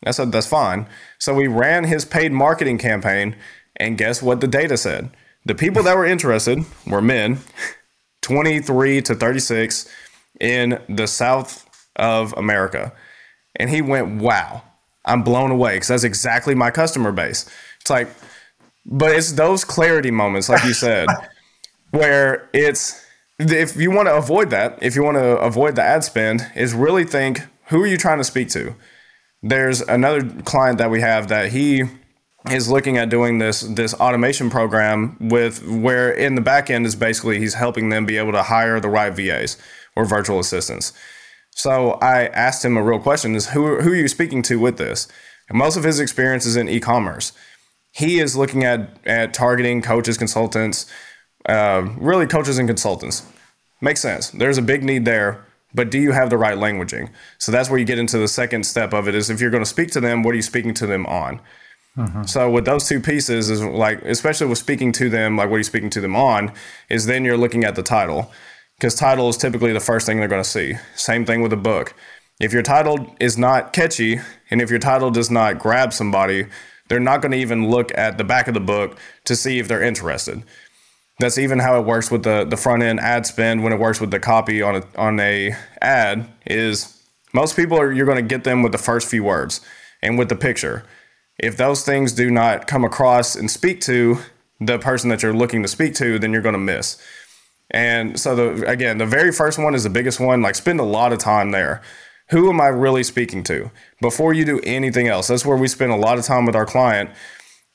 I 0.06 0.12
said, 0.12 0.32
that's 0.32 0.48
fine. 0.48 0.88
So 1.20 1.34
we 1.34 1.48
ran 1.48 1.84
his 1.86 2.06
paid 2.06 2.32
marketing 2.32 2.78
campaign, 2.78 3.36
and 3.78 3.98
guess 3.98 4.22
what 4.22 4.42
the 4.42 4.48
data 4.48 4.78
said? 4.78 5.12
The 5.46 5.56
people 5.56 5.84
that 5.84 5.96
were 5.96 6.06
interested 6.06 6.66
were 6.86 7.02
men, 7.02 7.40
23 8.22 9.02
to 9.02 9.16
36 9.16 9.90
in 10.40 10.80
the 10.90 11.08
South 11.08 11.68
of 11.96 12.34
America. 12.34 12.94
And 13.56 13.70
he 13.70 13.82
went, 13.82 14.22
wow, 14.22 14.64
I'm 15.06 15.24
blown 15.24 15.52
away 15.52 15.76
because 15.76 15.90
that's 15.90 16.04
exactly 16.04 16.56
my 16.56 16.72
customer 16.72 17.12
base. 17.12 17.50
It's 17.82 17.90
like, 17.90 18.08
but 18.86 19.12
it's 19.12 19.34
those 19.34 19.64
clarity 19.64 20.12
moments, 20.12 20.50
like 20.50 20.64
you 20.64 20.74
said, 20.74 21.08
where 21.92 22.50
it's 22.54 23.04
if 23.40 23.76
you 23.76 23.92
want 23.92 24.08
to 24.08 24.16
avoid 24.16 24.52
that, 24.52 24.78
if 24.82 24.96
you 24.96 25.04
want 25.04 25.18
to 25.18 25.38
avoid 25.38 25.76
the 25.76 25.82
ad 25.82 26.04
spend, 26.04 26.52
is 26.56 26.74
really 26.74 27.04
think 27.04 27.42
who 27.68 27.82
are 27.82 27.88
you 27.88 27.98
trying 27.98 28.18
to 28.20 28.24
speak 28.24 28.50
to? 28.50 28.76
There's 29.42 29.82
another 29.82 30.30
client 30.44 30.78
that 30.78 30.92
we 30.92 31.02
have 31.02 31.30
that 31.30 31.52
he 31.52 31.84
is 32.50 32.70
looking 32.70 32.98
at 32.98 33.10
doing 33.10 33.38
this 33.38 33.62
this 33.62 33.94
automation 33.96 34.50
program 34.50 35.18
with 35.20 35.66
where 35.68 36.12
in 36.12 36.36
the 36.36 36.42
back 36.42 36.70
end 36.70 36.86
is 36.86 36.96
basically 36.96 37.38
he's 37.38 37.54
helping 37.54 37.90
them 37.90 38.06
be 38.06 38.18
able 38.18 38.32
to 38.32 38.44
hire 38.44 38.80
the 38.80 38.90
right 38.90 39.14
VAs 39.14 39.58
or 39.96 40.06
virtual 40.06 40.40
assistants. 40.40 40.94
So 41.52 41.92
I 42.02 42.28
asked 42.28 42.66
him 42.66 42.78
a 42.78 42.84
real 42.84 43.00
question: 43.00 43.36
Is 43.36 43.50
who 43.50 43.82
who 43.82 43.92
are 43.92 43.96
you 43.96 44.08
speaking 44.08 44.42
to 44.44 44.60
with 44.60 44.78
this? 44.78 45.08
And 45.50 45.58
most 45.58 45.78
of 45.78 45.84
his 45.84 46.00
experience 46.00 46.46
is 46.46 46.56
in 46.56 46.70
e-commerce 46.70 47.34
he 47.92 48.20
is 48.20 48.36
looking 48.36 48.64
at 48.64 48.98
at 49.06 49.34
targeting 49.34 49.82
coaches, 49.82 50.18
consultants, 50.18 50.86
uh, 51.48 51.88
really 51.98 52.28
coaches 52.28 52.58
and 52.58 52.68
consultants. 52.68 53.24
Makes 53.82 54.02
sense. 54.02 54.30
There's 54.30 54.58
a 54.58 54.62
big 54.62 54.84
need 54.84 55.06
there, 55.06 55.44
but 55.74 55.90
do 55.90 56.00
you 56.00 56.12
have 56.12 56.30
the 56.30 56.38
right 56.38 56.58
languaging? 56.58 57.10
So 57.38 57.52
that's 57.52 57.70
where 57.70 57.80
you 57.80 57.86
get 57.86 58.00
into 58.00 58.18
the 58.18 58.28
second 58.28 58.66
step 58.66 58.94
of 58.94 59.08
it. 59.08 59.16
Is 59.16 59.30
if 59.30 59.42
you're 59.42 59.50
going 59.50 59.64
to 59.64 59.70
speak 59.70 59.92
to 59.92 60.00
them, 60.00 60.24
what 60.24 60.32
are 60.32 60.38
you 60.38 60.42
speaking 60.42 60.74
to 60.76 60.88
them 60.88 61.06
on? 61.06 61.42
Mm-hmm. 61.98 62.24
So 62.24 62.50
with 62.50 62.66
those 62.66 62.88
two 62.88 63.00
pieces 63.00 63.50
is 63.50 63.64
like, 63.64 64.02
especially 64.04 64.48
with 64.48 64.58
speaking 64.58 64.92
to 64.94 65.10
them, 65.10 65.36
like 65.36 65.50
what 65.50 65.56
are 65.56 65.60
you 65.60 65.64
speaking 65.64 65.90
to 65.92 66.02
them 66.02 66.16
on? 66.16 66.54
Is 66.90 67.06
then 67.06 67.26
you're 67.26 67.38
looking 67.38 67.64
at 67.64 67.76
the 67.76 67.84
title 67.84 68.32
because 68.78 68.96
title 68.96 69.30
is 69.30 69.38
typically 69.38 69.74
the 69.74 69.80
first 69.80 70.06
thing 70.06 70.20
they're 70.20 70.28
going 70.28 70.44
to 70.44 70.50
see. 70.50 70.76
Same 70.96 71.26
thing 71.26 71.42
with 71.42 71.54
a 71.54 71.58
book. 71.58 71.94
If 72.40 72.54
your 72.54 72.64
title 72.64 73.16
is 73.20 73.38
not 73.38 73.74
catchy 73.74 74.20
and 74.50 74.62
if 74.62 74.70
your 74.70 74.80
title 74.80 75.12
does 75.12 75.30
not 75.30 75.60
grab 75.60 75.94
somebody, 75.94 76.48
they're 76.88 77.00
not 77.00 77.22
going 77.22 77.34
to 77.34 77.38
even 77.38 77.70
look 77.70 77.96
at 77.98 78.18
the 78.18 78.24
back 78.24 78.48
of 78.48 78.54
the 78.54 78.60
book 78.60 78.98
to 79.26 79.36
see 79.36 79.60
if 79.60 79.68
they're 79.68 79.84
interested. 79.84 80.44
That's 81.20 81.38
even 81.38 81.60
how 81.60 81.80
it 81.80 81.86
works 81.86 82.10
with 82.10 82.24
the, 82.24 82.46
the 82.46 82.58
front 82.58 82.82
end 82.82 83.00
ad 83.00 83.28
spend 83.28 83.64
when 83.64 83.74
it 83.74 83.80
works 83.80 84.02
with 84.02 84.12
the 84.12 84.20
copy 84.20 84.62
on 84.62 84.78
a, 84.78 84.84
on 84.98 85.20
a 85.20 85.56
ad 85.82 86.28
is 86.48 87.02
most 87.34 87.56
people 87.56 87.80
are 87.80 87.92
you're 87.92 88.08
going 88.08 88.18
to 88.18 88.28
get 88.28 88.44
them 88.44 88.64
with 88.64 88.72
the 88.72 88.78
first 88.78 89.08
few 89.08 89.24
words 89.24 89.62
and 90.02 90.18
with 90.18 90.30
the 90.30 90.36
picture. 90.36 90.84
If 91.42 91.58
those 91.58 91.84
things 91.84 92.14
do 92.14 92.30
not 92.30 92.68
come 92.68 92.86
across 92.86 93.36
and 93.36 93.50
speak 93.50 93.82
to 93.82 94.20
the 94.60 94.78
person 94.78 95.10
that 95.10 95.24
you're 95.24 95.34
looking 95.34 95.64
to 95.64 95.68
speak 95.68 95.96
to, 95.96 96.20
then 96.20 96.32
you're 96.32 96.44
going 96.44 96.54
to 96.54 96.60
miss. 96.60 97.02
And 97.72 98.20
so 98.20 98.36
the 98.36 98.68
again, 98.68 99.00
the 99.00 99.08
very 99.08 99.32
first 99.32 99.58
one 99.58 99.74
is 99.74 99.84
the 99.84 99.90
biggest 99.90 100.20
one. 100.20 100.42
Like 100.42 100.56
spend 100.56 100.80
a 100.80 100.84
lot 100.84 101.12
of 101.12 101.20
time 101.20 101.52
there. 101.52 101.82
Who 102.30 102.50
am 102.50 102.62
I 102.62 102.68
really 102.68 103.04
speaking 103.04 103.44
to 103.46 103.72
before 104.02 104.34
you 104.34 104.46
do 104.46 104.62
anything 104.64 105.08
else? 105.08 105.28
That's 105.28 105.46
where 105.46 105.58
we 105.58 105.68
spend 105.68 105.92
a 105.92 105.96
lot 105.96 106.20
of 106.20 106.26
time 106.26 106.46
with 106.46 106.56
our 106.56 106.66
client. 106.66 107.10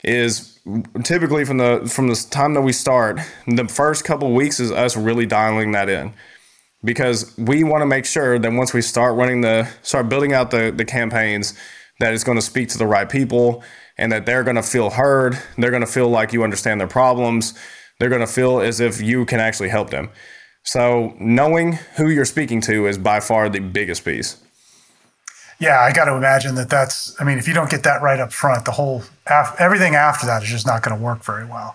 Is 0.05 0.61
typically 1.02 1.44
from 1.44 1.57
the 1.57 1.90
from 1.92 2.07
the 2.09 2.26
time 2.31 2.55
that 2.55 2.61
we 2.61 2.72
start, 2.72 3.18
the 3.48 3.66
first 3.66 4.05
couple 4.05 4.33
weeks 4.33 4.61
is 4.61 4.70
us 4.70 4.96
really 4.96 5.26
dialing 5.26 5.72
that 5.72 5.88
in 5.88 6.12
because 6.85 7.37
we 7.37 7.64
want 7.64 7.83
to 7.83 7.87
make 7.87 8.05
sure 8.05 8.38
that 8.38 8.52
once 8.52 8.72
we 8.72 8.83
start 8.83 9.16
running 9.16 9.40
the 9.40 9.68
start 9.83 10.09
building 10.09 10.33
out 10.33 10.50
the 10.50 10.72
the 10.74 10.85
campaigns 10.85 11.59
that 12.00 12.12
it's 12.12 12.24
going 12.24 12.38
to 12.38 12.42
speak 12.42 12.68
to 12.70 12.78
the 12.78 12.87
right 12.87 13.09
people 13.09 13.62
and 13.98 14.12
that 14.12 14.26
they're 14.26 14.44
going 14.44 14.56
to 14.56 14.62
feel 14.62 14.90
heard. 14.90 15.38
They're 15.56 15.70
going 15.70 15.85
to 15.85 15.90
feel 15.90 16.09
like 16.09 16.32
you 16.32 16.44
understand 16.44 16.80
their 16.80 16.88
problems. 16.88 17.54
They're 17.98 18.09
going 18.11 18.20
to 18.20 18.26
feel 18.26 18.61
as 18.61 18.80
if 18.80 19.00
you 19.00 19.24
can 19.24 19.40
actually 19.40 19.70
help 19.70 19.90
them. 19.90 20.11
So 20.62 21.14
knowing 21.18 21.74
who 21.96 22.09
you're 22.09 22.24
speaking 22.24 22.61
to 22.62 22.87
is 22.87 22.98
by 22.98 23.20
far 23.20 23.48
the 23.48 23.61
biggest 23.61 24.04
piece. 24.04 24.37
Yeah 25.59 25.80
i 25.80 25.90
got 25.90 26.04
to 26.04 26.14
imagine 26.14 26.54
that 26.56 26.68
that's 26.68 27.18
i 27.18 27.24
mean 27.24 27.38
if 27.38 27.48
you 27.48 27.54
don't 27.54 27.70
get 27.70 27.82
that 27.85 28.02
right 28.02 28.20
up 28.20 28.30
front 28.30 28.66
the 28.66 28.72
whole 28.72 29.04
everything 29.59 29.94
after 29.94 30.26
that 30.26 30.42
is 30.42 30.50
just 30.50 30.66
not 30.66 30.82
going 30.82 30.94
to 30.94 31.02
work 31.02 31.24
very 31.24 31.46
well. 31.46 31.74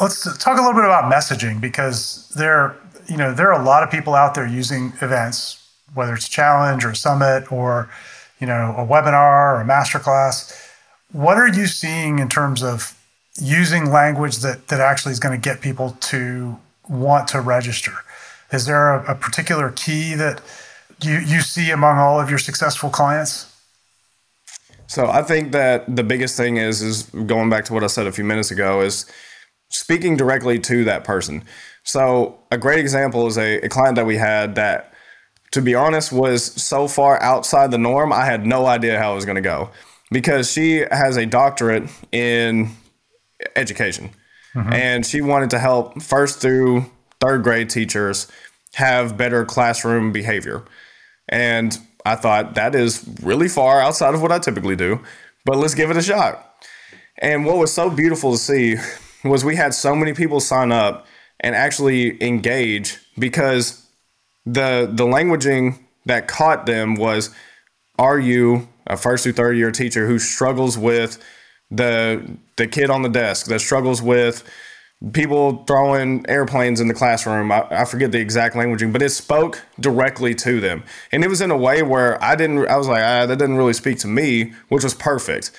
Let's 0.00 0.22
talk 0.38 0.58
a 0.58 0.60
little 0.60 0.74
bit 0.74 0.84
about 0.84 1.10
messaging 1.12 1.60
because 1.60 2.32
there 2.36 2.76
you 3.08 3.16
know, 3.16 3.34
there 3.34 3.52
are 3.52 3.60
a 3.60 3.64
lot 3.64 3.82
of 3.82 3.90
people 3.90 4.14
out 4.14 4.34
there 4.34 4.46
using 4.46 4.92
events, 5.00 5.60
whether 5.94 6.14
it's 6.14 6.26
a 6.26 6.30
challenge 6.30 6.84
or 6.84 6.90
a 6.90 6.96
summit 6.96 7.50
or, 7.52 7.90
you 8.44 8.48
know, 8.48 8.74
a 8.76 8.86
webinar 8.86 9.56
or 9.56 9.62
a 9.62 9.64
masterclass. 9.64 10.54
What 11.12 11.38
are 11.38 11.48
you 11.48 11.66
seeing 11.66 12.18
in 12.18 12.28
terms 12.28 12.62
of 12.62 12.94
using 13.40 13.90
language 13.90 14.36
that 14.38 14.68
that 14.68 14.80
actually 14.80 15.12
is 15.12 15.18
going 15.18 15.40
to 15.40 15.48
get 15.48 15.62
people 15.62 15.96
to 16.12 16.58
want 16.86 17.26
to 17.28 17.40
register? 17.40 17.92
Is 18.52 18.66
there 18.66 18.96
a, 18.96 19.12
a 19.12 19.14
particular 19.14 19.70
key 19.70 20.12
that 20.16 20.42
you, 21.02 21.14
you 21.20 21.40
see 21.40 21.70
among 21.70 21.96
all 21.96 22.20
of 22.20 22.28
your 22.28 22.38
successful 22.38 22.90
clients? 22.90 23.50
So 24.88 25.06
I 25.06 25.22
think 25.22 25.52
that 25.52 25.96
the 25.96 26.04
biggest 26.04 26.36
thing 26.36 26.58
is 26.58 26.82
is 26.82 27.04
going 27.04 27.48
back 27.48 27.64
to 27.64 27.72
what 27.72 27.82
I 27.82 27.86
said 27.86 28.06
a 28.06 28.12
few 28.12 28.24
minutes 28.24 28.50
ago 28.50 28.82
is 28.82 29.06
speaking 29.70 30.18
directly 30.18 30.58
to 30.58 30.84
that 30.84 31.02
person. 31.02 31.44
So 31.84 32.38
a 32.50 32.58
great 32.58 32.78
example 32.78 33.26
is 33.26 33.38
a, 33.38 33.60
a 33.60 33.70
client 33.70 33.96
that 33.96 34.04
we 34.04 34.18
had 34.18 34.54
that, 34.56 34.92
to 35.54 35.62
be 35.62 35.76
honest, 35.76 36.12
was 36.12 36.44
so 36.44 36.88
far 36.88 37.20
outside 37.22 37.70
the 37.70 37.78
norm. 37.78 38.12
I 38.12 38.24
had 38.24 38.44
no 38.44 38.66
idea 38.66 38.98
how 38.98 39.12
it 39.12 39.14
was 39.14 39.24
going 39.24 39.36
to 39.36 39.40
go 39.40 39.70
because 40.10 40.50
she 40.50 40.78
has 40.90 41.16
a 41.16 41.26
doctorate 41.26 41.84
in 42.10 42.70
education 43.54 44.10
mm-hmm. 44.52 44.72
and 44.72 45.06
she 45.06 45.20
wanted 45.20 45.50
to 45.50 45.60
help 45.60 46.02
first 46.02 46.40
through 46.40 46.86
third 47.20 47.44
grade 47.44 47.70
teachers 47.70 48.26
have 48.74 49.16
better 49.16 49.44
classroom 49.44 50.10
behavior. 50.10 50.64
And 51.28 51.78
I 52.04 52.16
thought 52.16 52.56
that 52.56 52.74
is 52.74 53.08
really 53.22 53.48
far 53.48 53.80
outside 53.80 54.14
of 54.14 54.22
what 54.22 54.32
I 54.32 54.40
typically 54.40 54.74
do, 54.74 55.00
but 55.44 55.56
let's 55.56 55.74
give 55.74 55.88
it 55.88 55.96
a 55.96 56.02
shot. 56.02 56.52
And 57.18 57.46
what 57.46 57.58
was 57.58 57.72
so 57.72 57.90
beautiful 57.90 58.32
to 58.32 58.38
see 58.38 58.76
was 59.24 59.44
we 59.44 59.54
had 59.54 59.72
so 59.72 59.94
many 59.94 60.14
people 60.14 60.40
sign 60.40 60.72
up 60.72 61.06
and 61.38 61.54
actually 61.54 62.20
engage 62.20 62.98
because 63.16 63.83
the 64.46 64.90
the 64.92 65.04
languaging 65.04 65.78
that 66.06 66.28
caught 66.28 66.66
them 66.66 66.94
was 66.96 67.30
are 67.98 68.18
you 68.18 68.68
a 68.86 68.96
first 68.96 69.24
through 69.24 69.32
third 69.32 69.56
year 69.56 69.70
teacher 69.70 70.06
who 70.06 70.18
struggles 70.18 70.76
with 70.76 71.22
the 71.70 72.36
the 72.56 72.66
kid 72.66 72.90
on 72.90 73.02
the 73.02 73.08
desk 73.08 73.46
that 73.46 73.60
struggles 73.60 74.02
with 74.02 74.48
people 75.12 75.64
throwing 75.66 76.24
airplanes 76.28 76.80
in 76.80 76.88
the 76.88 76.94
classroom? 76.94 77.50
I, 77.50 77.66
I 77.70 77.84
forget 77.84 78.12
the 78.12 78.20
exact 78.20 78.54
languaging 78.54 78.92
but 78.92 79.02
it 79.02 79.10
spoke 79.10 79.62
directly 79.80 80.34
to 80.36 80.60
them. 80.60 80.84
And 81.12 81.24
it 81.24 81.28
was 81.28 81.40
in 81.40 81.50
a 81.50 81.56
way 81.56 81.82
where 81.82 82.22
i 82.22 82.36
didn't 82.36 82.66
i 82.68 82.76
was 82.76 82.88
like 82.88 83.02
ah, 83.02 83.26
that 83.26 83.38
didn't 83.38 83.56
really 83.56 83.72
speak 83.72 83.98
to 84.00 84.08
me 84.08 84.52
which 84.68 84.84
was 84.84 84.94
perfect 84.94 85.50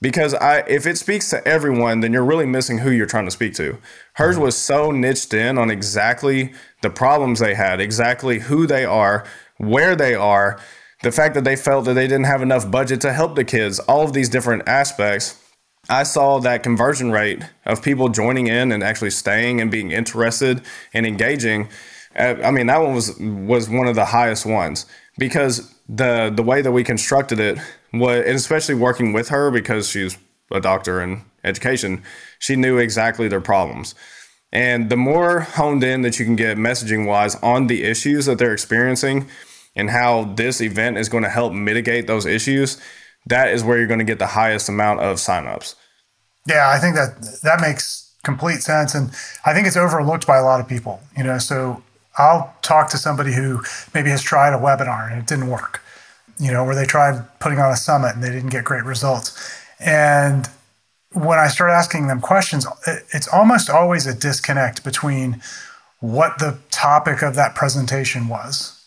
because 0.00 0.34
I 0.34 0.60
if 0.60 0.86
it 0.86 0.98
speaks 0.98 1.30
to 1.30 1.46
everyone, 1.46 2.00
then 2.00 2.12
you're 2.12 2.24
really 2.24 2.46
missing 2.46 2.78
who 2.78 2.90
you're 2.90 3.06
trying 3.06 3.24
to 3.24 3.30
speak 3.30 3.54
to. 3.54 3.78
Hers 4.14 4.36
mm-hmm. 4.36 4.44
was 4.44 4.56
so 4.56 4.90
niched 4.90 5.34
in 5.34 5.58
on 5.58 5.70
exactly 5.70 6.52
the 6.82 6.90
problems 6.90 7.40
they 7.40 7.54
had, 7.54 7.80
exactly 7.80 8.40
who 8.40 8.66
they 8.66 8.84
are, 8.84 9.24
where 9.56 9.96
they 9.96 10.14
are, 10.14 10.60
the 11.02 11.12
fact 11.12 11.34
that 11.34 11.44
they 11.44 11.56
felt 11.56 11.84
that 11.86 11.94
they 11.94 12.06
didn't 12.06 12.26
have 12.26 12.42
enough 12.42 12.70
budget 12.70 13.00
to 13.02 13.12
help 13.12 13.34
the 13.34 13.44
kids, 13.44 13.78
all 13.80 14.02
of 14.02 14.12
these 14.12 14.28
different 14.28 14.68
aspects. 14.68 15.42
I 15.90 16.02
saw 16.02 16.38
that 16.40 16.62
conversion 16.62 17.12
rate 17.12 17.42
of 17.64 17.82
people 17.82 18.10
joining 18.10 18.46
in 18.46 18.72
and 18.72 18.82
actually 18.82 19.10
staying 19.10 19.60
and 19.60 19.70
being 19.70 19.90
interested 19.90 20.60
and 20.92 21.06
engaging. 21.06 21.70
Uh, 22.14 22.34
I 22.44 22.50
mean, 22.50 22.66
that 22.66 22.82
one 22.82 22.94
was 22.94 23.18
was 23.18 23.68
one 23.70 23.86
of 23.86 23.94
the 23.94 24.04
highest 24.04 24.44
ones 24.44 24.86
because 25.18 25.74
the 25.88 26.32
the 26.34 26.42
way 26.42 26.62
that 26.62 26.72
we 26.72 26.84
constructed 26.84 27.40
it 27.40 27.58
was, 27.92 28.24
and 28.24 28.36
especially 28.36 28.74
working 28.74 29.12
with 29.12 29.28
her 29.28 29.50
because 29.50 29.88
she's 29.88 30.16
a 30.50 30.60
doctor 30.60 31.02
in 31.02 31.22
education, 31.44 32.02
she 32.38 32.56
knew 32.56 32.78
exactly 32.78 33.28
their 33.28 33.40
problems. 33.40 33.94
And 34.50 34.88
the 34.88 34.96
more 34.96 35.40
honed 35.40 35.84
in 35.84 36.02
that 36.02 36.18
you 36.18 36.24
can 36.24 36.36
get 36.36 36.56
messaging 36.56 37.06
wise 37.06 37.34
on 37.36 37.66
the 37.66 37.84
issues 37.84 38.26
that 38.26 38.38
they're 38.38 38.52
experiencing 38.52 39.28
and 39.76 39.90
how 39.90 40.24
this 40.24 40.60
event 40.60 40.96
is 40.96 41.08
going 41.08 41.22
to 41.22 41.28
help 41.28 41.52
mitigate 41.52 42.06
those 42.06 42.24
issues, 42.24 42.80
that 43.26 43.48
is 43.48 43.62
where 43.62 43.76
you're 43.76 43.86
going 43.86 43.98
to 43.98 44.04
get 44.04 44.18
the 44.18 44.26
highest 44.26 44.68
amount 44.68 45.00
of 45.00 45.18
signups. 45.18 45.74
Yeah, 46.46 46.70
I 46.70 46.78
think 46.78 46.94
that 46.94 47.40
that 47.42 47.60
makes 47.60 48.14
complete 48.24 48.62
sense. 48.62 48.94
And 48.94 49.10
I 49.44 49.52
think 49.52 49.66
it's 49.66 49.76
overlooked 49.76 50.26
by 50.26 50.38
a 50.38 50.42
lot 50.42 50.60
of 50.60 50.68
people, 50.68 51.00
you 51.16 51.24
know, 51.24 51.38
so 51.38 51.82
I'll 52.18 52.54
talk 52.62 52.90
to 52.90 52.98
somebody 52.98 53.32
who 53.32 53.62
maybe 53.94 54.10
has 54.10 54.22
tried 54.22 54.52
a 54.52 54.58
webinar 54.58 55.10
and 55.10 55.20
it 55.20 55.26
didn't 55.26 55.48
work, 55.48 55.80
you 56.38 56.52
know, 56.52 56.64
where 56.64 56.74
they 56.74 56.84
tried 56.84 57.24
putting 57.38 57.58
on 57.58 57.70
a 57.70 57.76
summit 57.76 58.14
and 58.14 58.22
they 58.22 58.30
didn't 58.30 58.50
get 58.50 58.64
great 58.64 58.84
results. 58.84 59.56
And 59.80 60.48
when 61.12 61.38
I 61.38 61.48
start 61.48 61.70
asking 61.70 62.08
them 62.08 62.20
questions, 62.20 62.66
it's 63.12 63.28
almost 63.28 63.70
always 63.70 64.06
a 64.06 64.14
disconnect 64.14 64.84
between 64.84 65.40
what 66.00 66.38
the 66.38 66.58
topic 66.70 67.22
of 67.22 67.34
that 67.36 67.54
presentation 67.54 68.28
was 68.28 68.84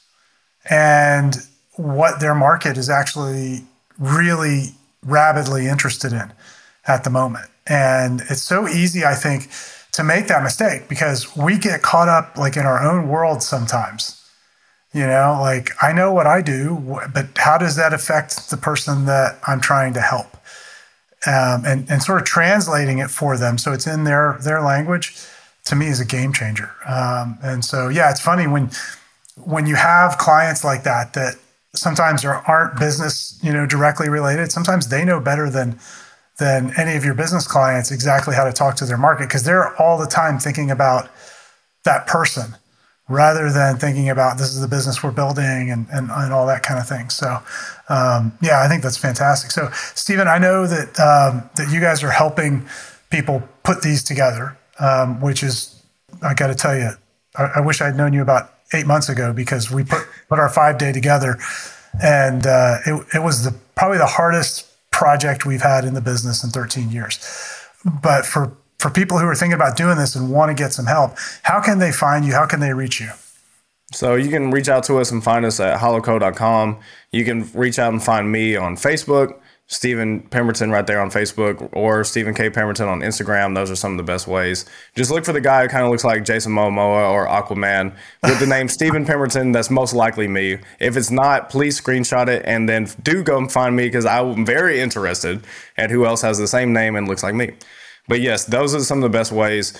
and 0.69 1.35
what 1.75 2.19
their 2.19 2.35
market 2.35 2.77
is 2.77 2.89
actually 2.89 3.63
really 3.97 4.75
rabidly 5.03 5.67
interested 5.67 6.13
in 6.13 6.31
at 6.87 7.03
the 7.03 7.09
moment. 7.09 7.49
And 7.67 8.21
it's 8.29 8.41
so 8.41 8.67
easy, 8.67 9.05
I 9.05 9.15
think, 9.15 9.49
to 9.93 10.03
make 10.03 10.27
that 10.27 10.43
mistake 10.43 10.87
because 10.87 11.35
we 11.35 11.57
get 11.57 11.81
caught 11.81 12.07
up 12.07 12.37
like 12.37 12.55
in 12.55 12.65
our 12.65 12.81
own 12.81 13.07
world 13.07 13.43
sometimes. 13.43 14.17
You 14.93 15.07
know, 15.07 15.37
like 15.39 15.69
I 15.81 15.93
know 15.93 16.11
what 16.11 16.27
I 16.27 16.41
do, 16.41 16.99
but 17.13 17.27
how 17.37 17.57
does 17.57 17.77
that 17.77 17.93
affect 17.93 18.49
the 18.49 18.57
person 18.57 19.05
that 19.05 19.39
I'm 19.47 19.61
trying 19.61 19.93
to 19.93 20.01
help? 20.01 20.35
Um, 21.25 21.63
and 21.65 21.89
and 21.89 22.01
sort 22.01 22.19
of 22.19 22.27
translating 22.27 22.97
it 22.97 23.11
for 23.11 23.37
them 23.37 23.59
so 23.59 23.73
it's 23.73 23.85
in 23.85 24.05
their 24.05 24.39
their 24.43 24.59
language 24.59 25.15
to 25.65 25.75
me 25.75 25.87
is 25.87 25.99
a 25.99 26.05
game 26.05 26.33
changer. 26.33 26.71
Um, 26.87 27.37
and 27.43 27.63
so 27.63 27.87
yeah, 27.89 28.09
it's 28.09 28.19
funny 28.19 28.47
when 28.47 28.71
when 29.35 29.65
you 29.65 29.75
have 29.75 30.17
clients 30.17 30.63
like 30.63 30.83
that 30.83 31.13
that 31.13 31.35
sometimes 31.73 32.23
there 32.23 32.35
aren't 32.35 32.79
business 32.79 33.39
you 33.43 33.53
know 33.53 33.65
directly 33.65 34.09
related. 34.09 34.51
Sometimes 34.51 34.89
they 34.89 35.05
know 35.05 35.19
better 35.19 35.49
than 35.49 35.79
than 36.41 36.73
any 36.75 36.95
of 36.97 37.05
your 37.05 37.13
business 37.13 37.47
clients 37.47 37.91
exactly 37.91 38.35
how 38.35 38.43
to 38.43 38.51
talk 38.51 38.75
to 38.75 38.85
their 38.85 38.97
market 38.97 39.27
because 39.27 39.43
they're 39.43 39.79
all 39.79 39.97
the 39.99 40.07
time 40.07 40.39
thinking 40.39 40.71
about 40.71 41.07
that 41.83 42.07
person 42.07 42.55
rather 43.07 43.51
than 43.51 43.77
thinking 43.77 44.09
about 44.09 44.39
this 44.39 44.47
is 44.47 44.59
the 44.59 44.67
business 44.67 45.03
we're 45.03 45.11
building 45.11 45.69
and, 45.69 45.85
and, 45.91 46.09
and 46.09 46.33
all 46.33 46.47
that 46.47 46.63
kind 46.63 46.79
of 46.79 46.87
thing. 46.87 47.09
So, 47.09 47.27
um, 47.89 48.35
yeah, 48.41 48.63
I 48.63 48.67
think 48.67 48.81
that's 48.81 48.97
fantastic. 48.97 49.51
So, 49.51 49.69
Steven, 49.93 50.27
I 50.27 50.39
know 50.39 50.65
that 50.65 50.99
um, 50.99 51.47
that 51.57 51.71
you 51.71 51.79
guys 51.79 52.01
are 52.03 52.09
helping 52.09 52.65
people 53.11 53.43
put 53.63 53.83
these 53.83 54.03
together, 54.03 54.57
um, 54.79 55.21
which 55.21 55.43
is, 55.43 55.79
I 56.23 56.33
got 56.33 56.47
to 56.47 56.55
tell 56.55 56.75
you, 56.75 56.89
I, 57.37 57.43
I, 57.57 57.59
wish 57.59 57.81
I'd 57.81 57.95
known 57.95 58.13
you 58.13 58.21
about 58.23 58.53
eight 58.73 58.87
months 58.87 59.09
ago 59.09 59.31
because 59.33 59.69
we 59.69 59.83
put 59.83 60.07
put 60.27 60.39
our 60.39 60.49
five 60.49 60.79
day 60.79 60.91
together, 60.91 61.37
and 62.01 62.47
uh, 62.47 62.77
it, 62.85 63.05
it 63.15 63.23
was 63.23 63.43
the 63.43 63.53
probably 63.75 63.99
the 63.99 64.07
hardest 64.07 64.70
project 65.01 65.47
we've 65.47 65.63
had 65.63 65.83
in 65.83 65.95
the 65.95 66.01
business 66.01 66.43
in 66.43 66.51
13 66.51 66.91
years. 66.91 67.17
But 68.03 68.23
for 68.23 68.55
for 68.77 68.91
people 68.91 69.17
who 69.17 69.27
are 69.27 69.35
thinking 69.35 69.55
about 69.55 69.75
doing 69.75 69.97
this 69.97 70.15
and 70.15 70.31
want 70.31 70.49
to 70.49 70.63
get 70.63 70.73
some 70.73 70.85
help, 70.85 71.17
how 71.41 71.59
can 71.59 71.79
they 71.79 71.91
find 71.91 72.23
you? 72.23 72.33
How 72.33 72.45
can 72.45 72.59
they 72.59 72.73
reach 72.73 72.99
you? 72.99 73.09
So 73.93 74.15
you 74.15 74.29
can 74.29 74.51
reach 74.51 74.69
out 74.69 74.83
to 74.85 74.99
us 74.99 75.11
and 75.11 75.23
find 75.23 75.43
us 75.43 75.59
at 75.59 75.79
hollowco.com. 75.79 76.79
You 77.11 77.25
can 77.25 77.49
reach 77.53 77.77
out 77.79 77.91
and 77.93 78.01
find 78.01 78.31
me 78.31 78.55
on 78.55 78.75
Facebook, 78.75 79.39
Steven 79.71 80.19
Pemberton 80.23 80.69
right 80.69 80.85
there 80.85 80.99
on 80.99 81.09
Facebook, 81.09 81.69
or 81.71 82.03
Steven 82.03 82.33
K. 82.33 82.49
Pemberton 82.49 82.89
on 82.89 82.99
Instagram. 82.99 83.55
Those 83.55 83.71
are 83.71 83.75
some 83.77 83.91
of 83.93 83.97
the 83.97 84.03
best 84.03 84.27
ways. 84.27 84.65
Just 84.95 85.11
look 85.11 85.23
for 85.23 85.31
the 85.31 85.39
guy 85.39 85.61
who 85.61 85.69
kind 85.69 85.85
of 85.85 85.89
looks 85.89 86.03
like 86.03 86.25
Jason 86.25 86.51
Momoa 86.51 87.09
or 87.09 87.25
Aquaman 87.25 87.95
with 88.21 88.37
the 88.39 88.45
name 88.45 88.67
Steven 88.67 89.05
Pemberton. 89.05 89.53
That's 89.53 89.69
most 89.69 89.93
likely 89.93 90.27
me. 90.27 90.57
If 90.81 90.97
it's 90.97 91.09
not, 91.09 91.49
please 91.49 91.79
screenshot 91.79 92.27
it 92.27 92.43
and 92.45 92.67
then 92.67 92.89
do 93.01 93.23
go 93.23 93.37
and 93.37 93.49
find 93.49 93.73
me 93.73 93.83
because 93.83 94.05
I'm 94.05 94.45
very 94.45 94.81
interested 94.81 95.41
at 95.77 95.89
who 95.89 96.05
else 96.05 96.21
has 96.21 96.37
the 96.37 96.49
same 96.49 96.73
name 96.73 96.97
and 96.97 97.07
looks 97.07 97.23
like 97.23 97.33
me. 97.33 97.53
But 98.09 98.19
yes, 98.19 98.43
those 98.43 98.75
are 98.75 98.81
some 98.81 98.97
of 98.97 99.09
the 99.09 99.17
best 99.17 99.31
ways. 99.31 99.73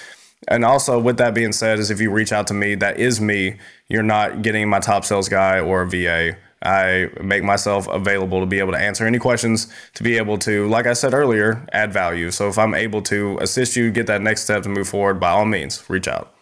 And 0.48 0.64
also, 0.64 1.02
with 1.02 1.18
that 1.18 1.34
being 1.34 1.52
said, 1.52 1.80
is 1.80 1.92
if 1.92 2.00
you 2.00 2.12
reach 2.12 2.32
out 2.32 2.48
to 2.48 2.54
me, 2.54 2.76
that 2.76 2.98
is 2.98 3.20
me. 3.20 3.58
You're 3.90 4.04
not 4.04 4.42
getting 4.42 4.70
my 4.70 4.80
top 4.80 5.04
sales 5.04 5.28
guy 5.28 5.60
or 5.60 5.82
a 5.82 5.90
VA. 5.90 6.38
I 6.64 7.10
make 7.22 7.44
myself 7.44 7.88
available 7.88 8.40
to 8.40 8.46
be 8.46 8.60
able 8.60 8.72
to 8.74 8.78
answer 8.78 9.06
any 9.06 9.20
questions, 9.20 9.68
to 9.96 10.04
be 10.04 10.18
able 10.18 10.38
to, 10.40 10.68
like 10.68 10.86
I 10.86 10.94
said 10.94 11.14
earlier, 11.14 11.66
add 11.74 11.92
value. 11.92 12.32
So 12.32 12.50
if 12.50 12.58
I'm 12.58 12.76
able 12.76 13.02
to 13.04 13.38
assist 13.42 13.76
you 13.76 13.92
get 13.92 14.08
that 14.08 14.22
next 14.22 14.44
step 14.44 14.64
to 14.64 14.70
move 14.70 14.88
forward, 14.88 15.20
by 15.20 15.30
all 15.30 15.46
means, 15.46 15.90
reach 15.90 16.08
out. 16.08 16.34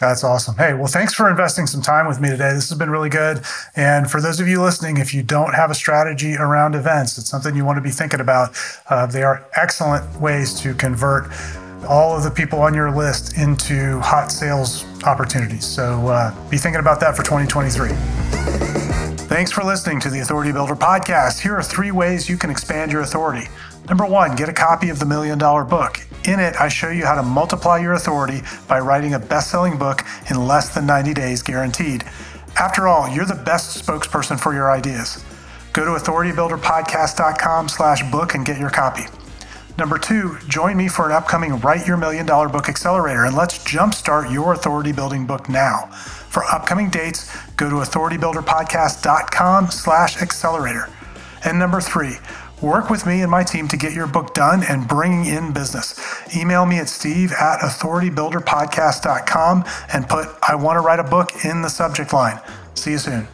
That's 0.00 0.24
awesome. 0.24 0.56
Hey, 0.56 0.74
well, 0.74 0.88
thanks 0.88 1.14
for 1.14 1.30
investing 1.30 1.66
some 1.66 1.82
time 1.82 2.08
with 2.08 2.20
me 2.20 2.28
today. 2.28 2.52
This 2.54 2.68
has 2.70 2.78
been 2.78 2.90
really 2.90 3.10
good. 3.10 3.42
And 3.76 4.10
for 4.10 4.20
those 4.20 4.40
of 4.40 4.48
you 4.48 4.60
listening, 4.60 4.96
if 4.96 5.14
you 5.14 5.22
don't 5.22 5.54
have 5.54 5.70
a 5.70 5.74
strategy 5.74 6.34
around 6.36 6.74
events, 6.74 7.18
it's 7.18 7.28
something 7.28 7.54
you 7.54 7.64
want 7.64 7.76
to 7.76 7.82
be 7.82 7.90
thinking 7.90 8.18
about. 8.18 8.58
Uh, 8.88 9.06
they 9.06 9.22
are 9.22 9.46
excellent 9.54 10.20
ways 10.20 10.60
to 10.62 10.74
convert 10.74 11.30
all 11.86 12.16
of 12.16 12.24
the 12.24 12.30
people 12.30 12.60
on 12.60 12.74
your 12.74 12.90
list 12.90 13.36
into 13.36 14.00
hot 14.00 14.32
sales 14.32 14.84
opportunities. 15.04 15.64
So 15.64 16.08
uh, 16.08 16.50
be 16.50 16.56
thinking 16.56 16.80
about 16.80 16.98
that 17.00 17.16
for 17.16 17.22
2023. 17.22 17.90
Thanks 19.32 19.50
for 19.50 19.64
listening 19.64 19.98
to 20.00 20.10
the 20.10 20.20
Authority 20.20 20.52
Builder 20.52 20.76
podcast. 20.76 21.40
Here 21.40 21.56
are 21.56 21.62
three 21.62 21.90
ways 21.90 22.28
you 22.28 22.36
can 22.36 22.50
expand 22.50 22.92
your 22.92 23.00
authority. 23.00 23.48
Number 23.88 24.04
one, 24.04 24.36
get 24.36 24.50
a 24.50 24.52
copy 24.52 24.90
of 24.90 24.98
the 24.98 25.06
Million 25.06 25.38
Dollar 25.38 25.64
Book. 25.64 26.00
In 26.28 26.38
it, 26.38 26.54
I 26.60 26.68
show 26.68 26.90
you 26.90 27.06
how 27.06 27.14
to 27.14 27.22
multiply 27.22 27.78
your 27.78 27.94
authority 27.94 28.42
by 28.68 28.78
writing 28.80 29.14
a 29.14 29.18
best 29.18 29.50
selling 29.50 29.78
book 29.78 30.02
in 30.28 30.46
less 30.46 30.74
than 30.74 30.84
90 30.84 31.14
days 31.14 31.42
guaranteed. 31.42 32.04
After 32.60 32.86
all, 32.86 33.08
you're 33.08 33.24
the 33.24 33.42
best 33.42 33.82
spokesperson 33.82 34.38
for 34.38 34.52
your 34.52 34.70
ideas. 34.70 35.24
Go 35.72 35.86
to 35.86 35.92
authoritybuilderpodcast.com 35.92 37.70
slash 37.70 38.10
book 38.12 38.34
and 38.34 38.44
get 38.44 38.60
your 38.60 38.68
copy. 38.68 39.04
Number 39.78 39.96
two, 39.96 40.36
join 40.46 40.76
me 40.76 40.88
for 40.88 41.06
an 41.06 41.12
upcoming 41.12 41.58
Write 41.60 41.86
Your 41.86 41.96
Million 41.96 42.26
Dollar 42.26 42.50
Book 42.50 42.68
Accelerator 42.68 43.24
and 43.24 43.34
let's 43.34 43.58
jumpstart 43.60 44.30
your 44.30 44.52
authority 44.52 44.92
building 44.92 45.24
book 45.24 45.48
now. 45.48 45.90
For 46.32 46.42
upcoming 46.44 46.88
dates, 46.88 47.30
go 47.56 47.68
to 47.68 47.76
authoritybuilderpodcast.com 47.76 49.70
slash 49.70 50.22
accelerator. 50.22 50.88
And 51.44 51.58
number 51.58 51.82
three, 51.82 52.16
work 52.62 52.88
with 52.88 53.04
me 53.04 53.20
and 53.20 53.30
my 53.30 53.44
team 53.44 53.68
to 53.68 53.76
get 53.76 53.92
your 53.92 54.06
book 54.06 54.32
done 54.32 54.62
and 54.66 54.88
bringing 54.88 55.26
in 55.26 55.52
business. 55.52 56.00
Email 56.34 56.64
me 56.64 56.78
at 56.78 56.88
steve 56.88 57.32
at 57.32 57.60
authoritybuilderpodcast.com 57.60 59.64
and 59.92 60.08
put 60.08 60.28
I 60.42 60.54
want 60.54 60.76
to 60.76 60.80
write 60.80 61.00
a 61.00 61.04
book 61.04 61.44
in 61.44 61.60
the 61.60 61.68
subject 61.68 62.14
line. 62.14 62.40
See 62.74 62.92
you 62.92 62.98
soon. 62.98 63.28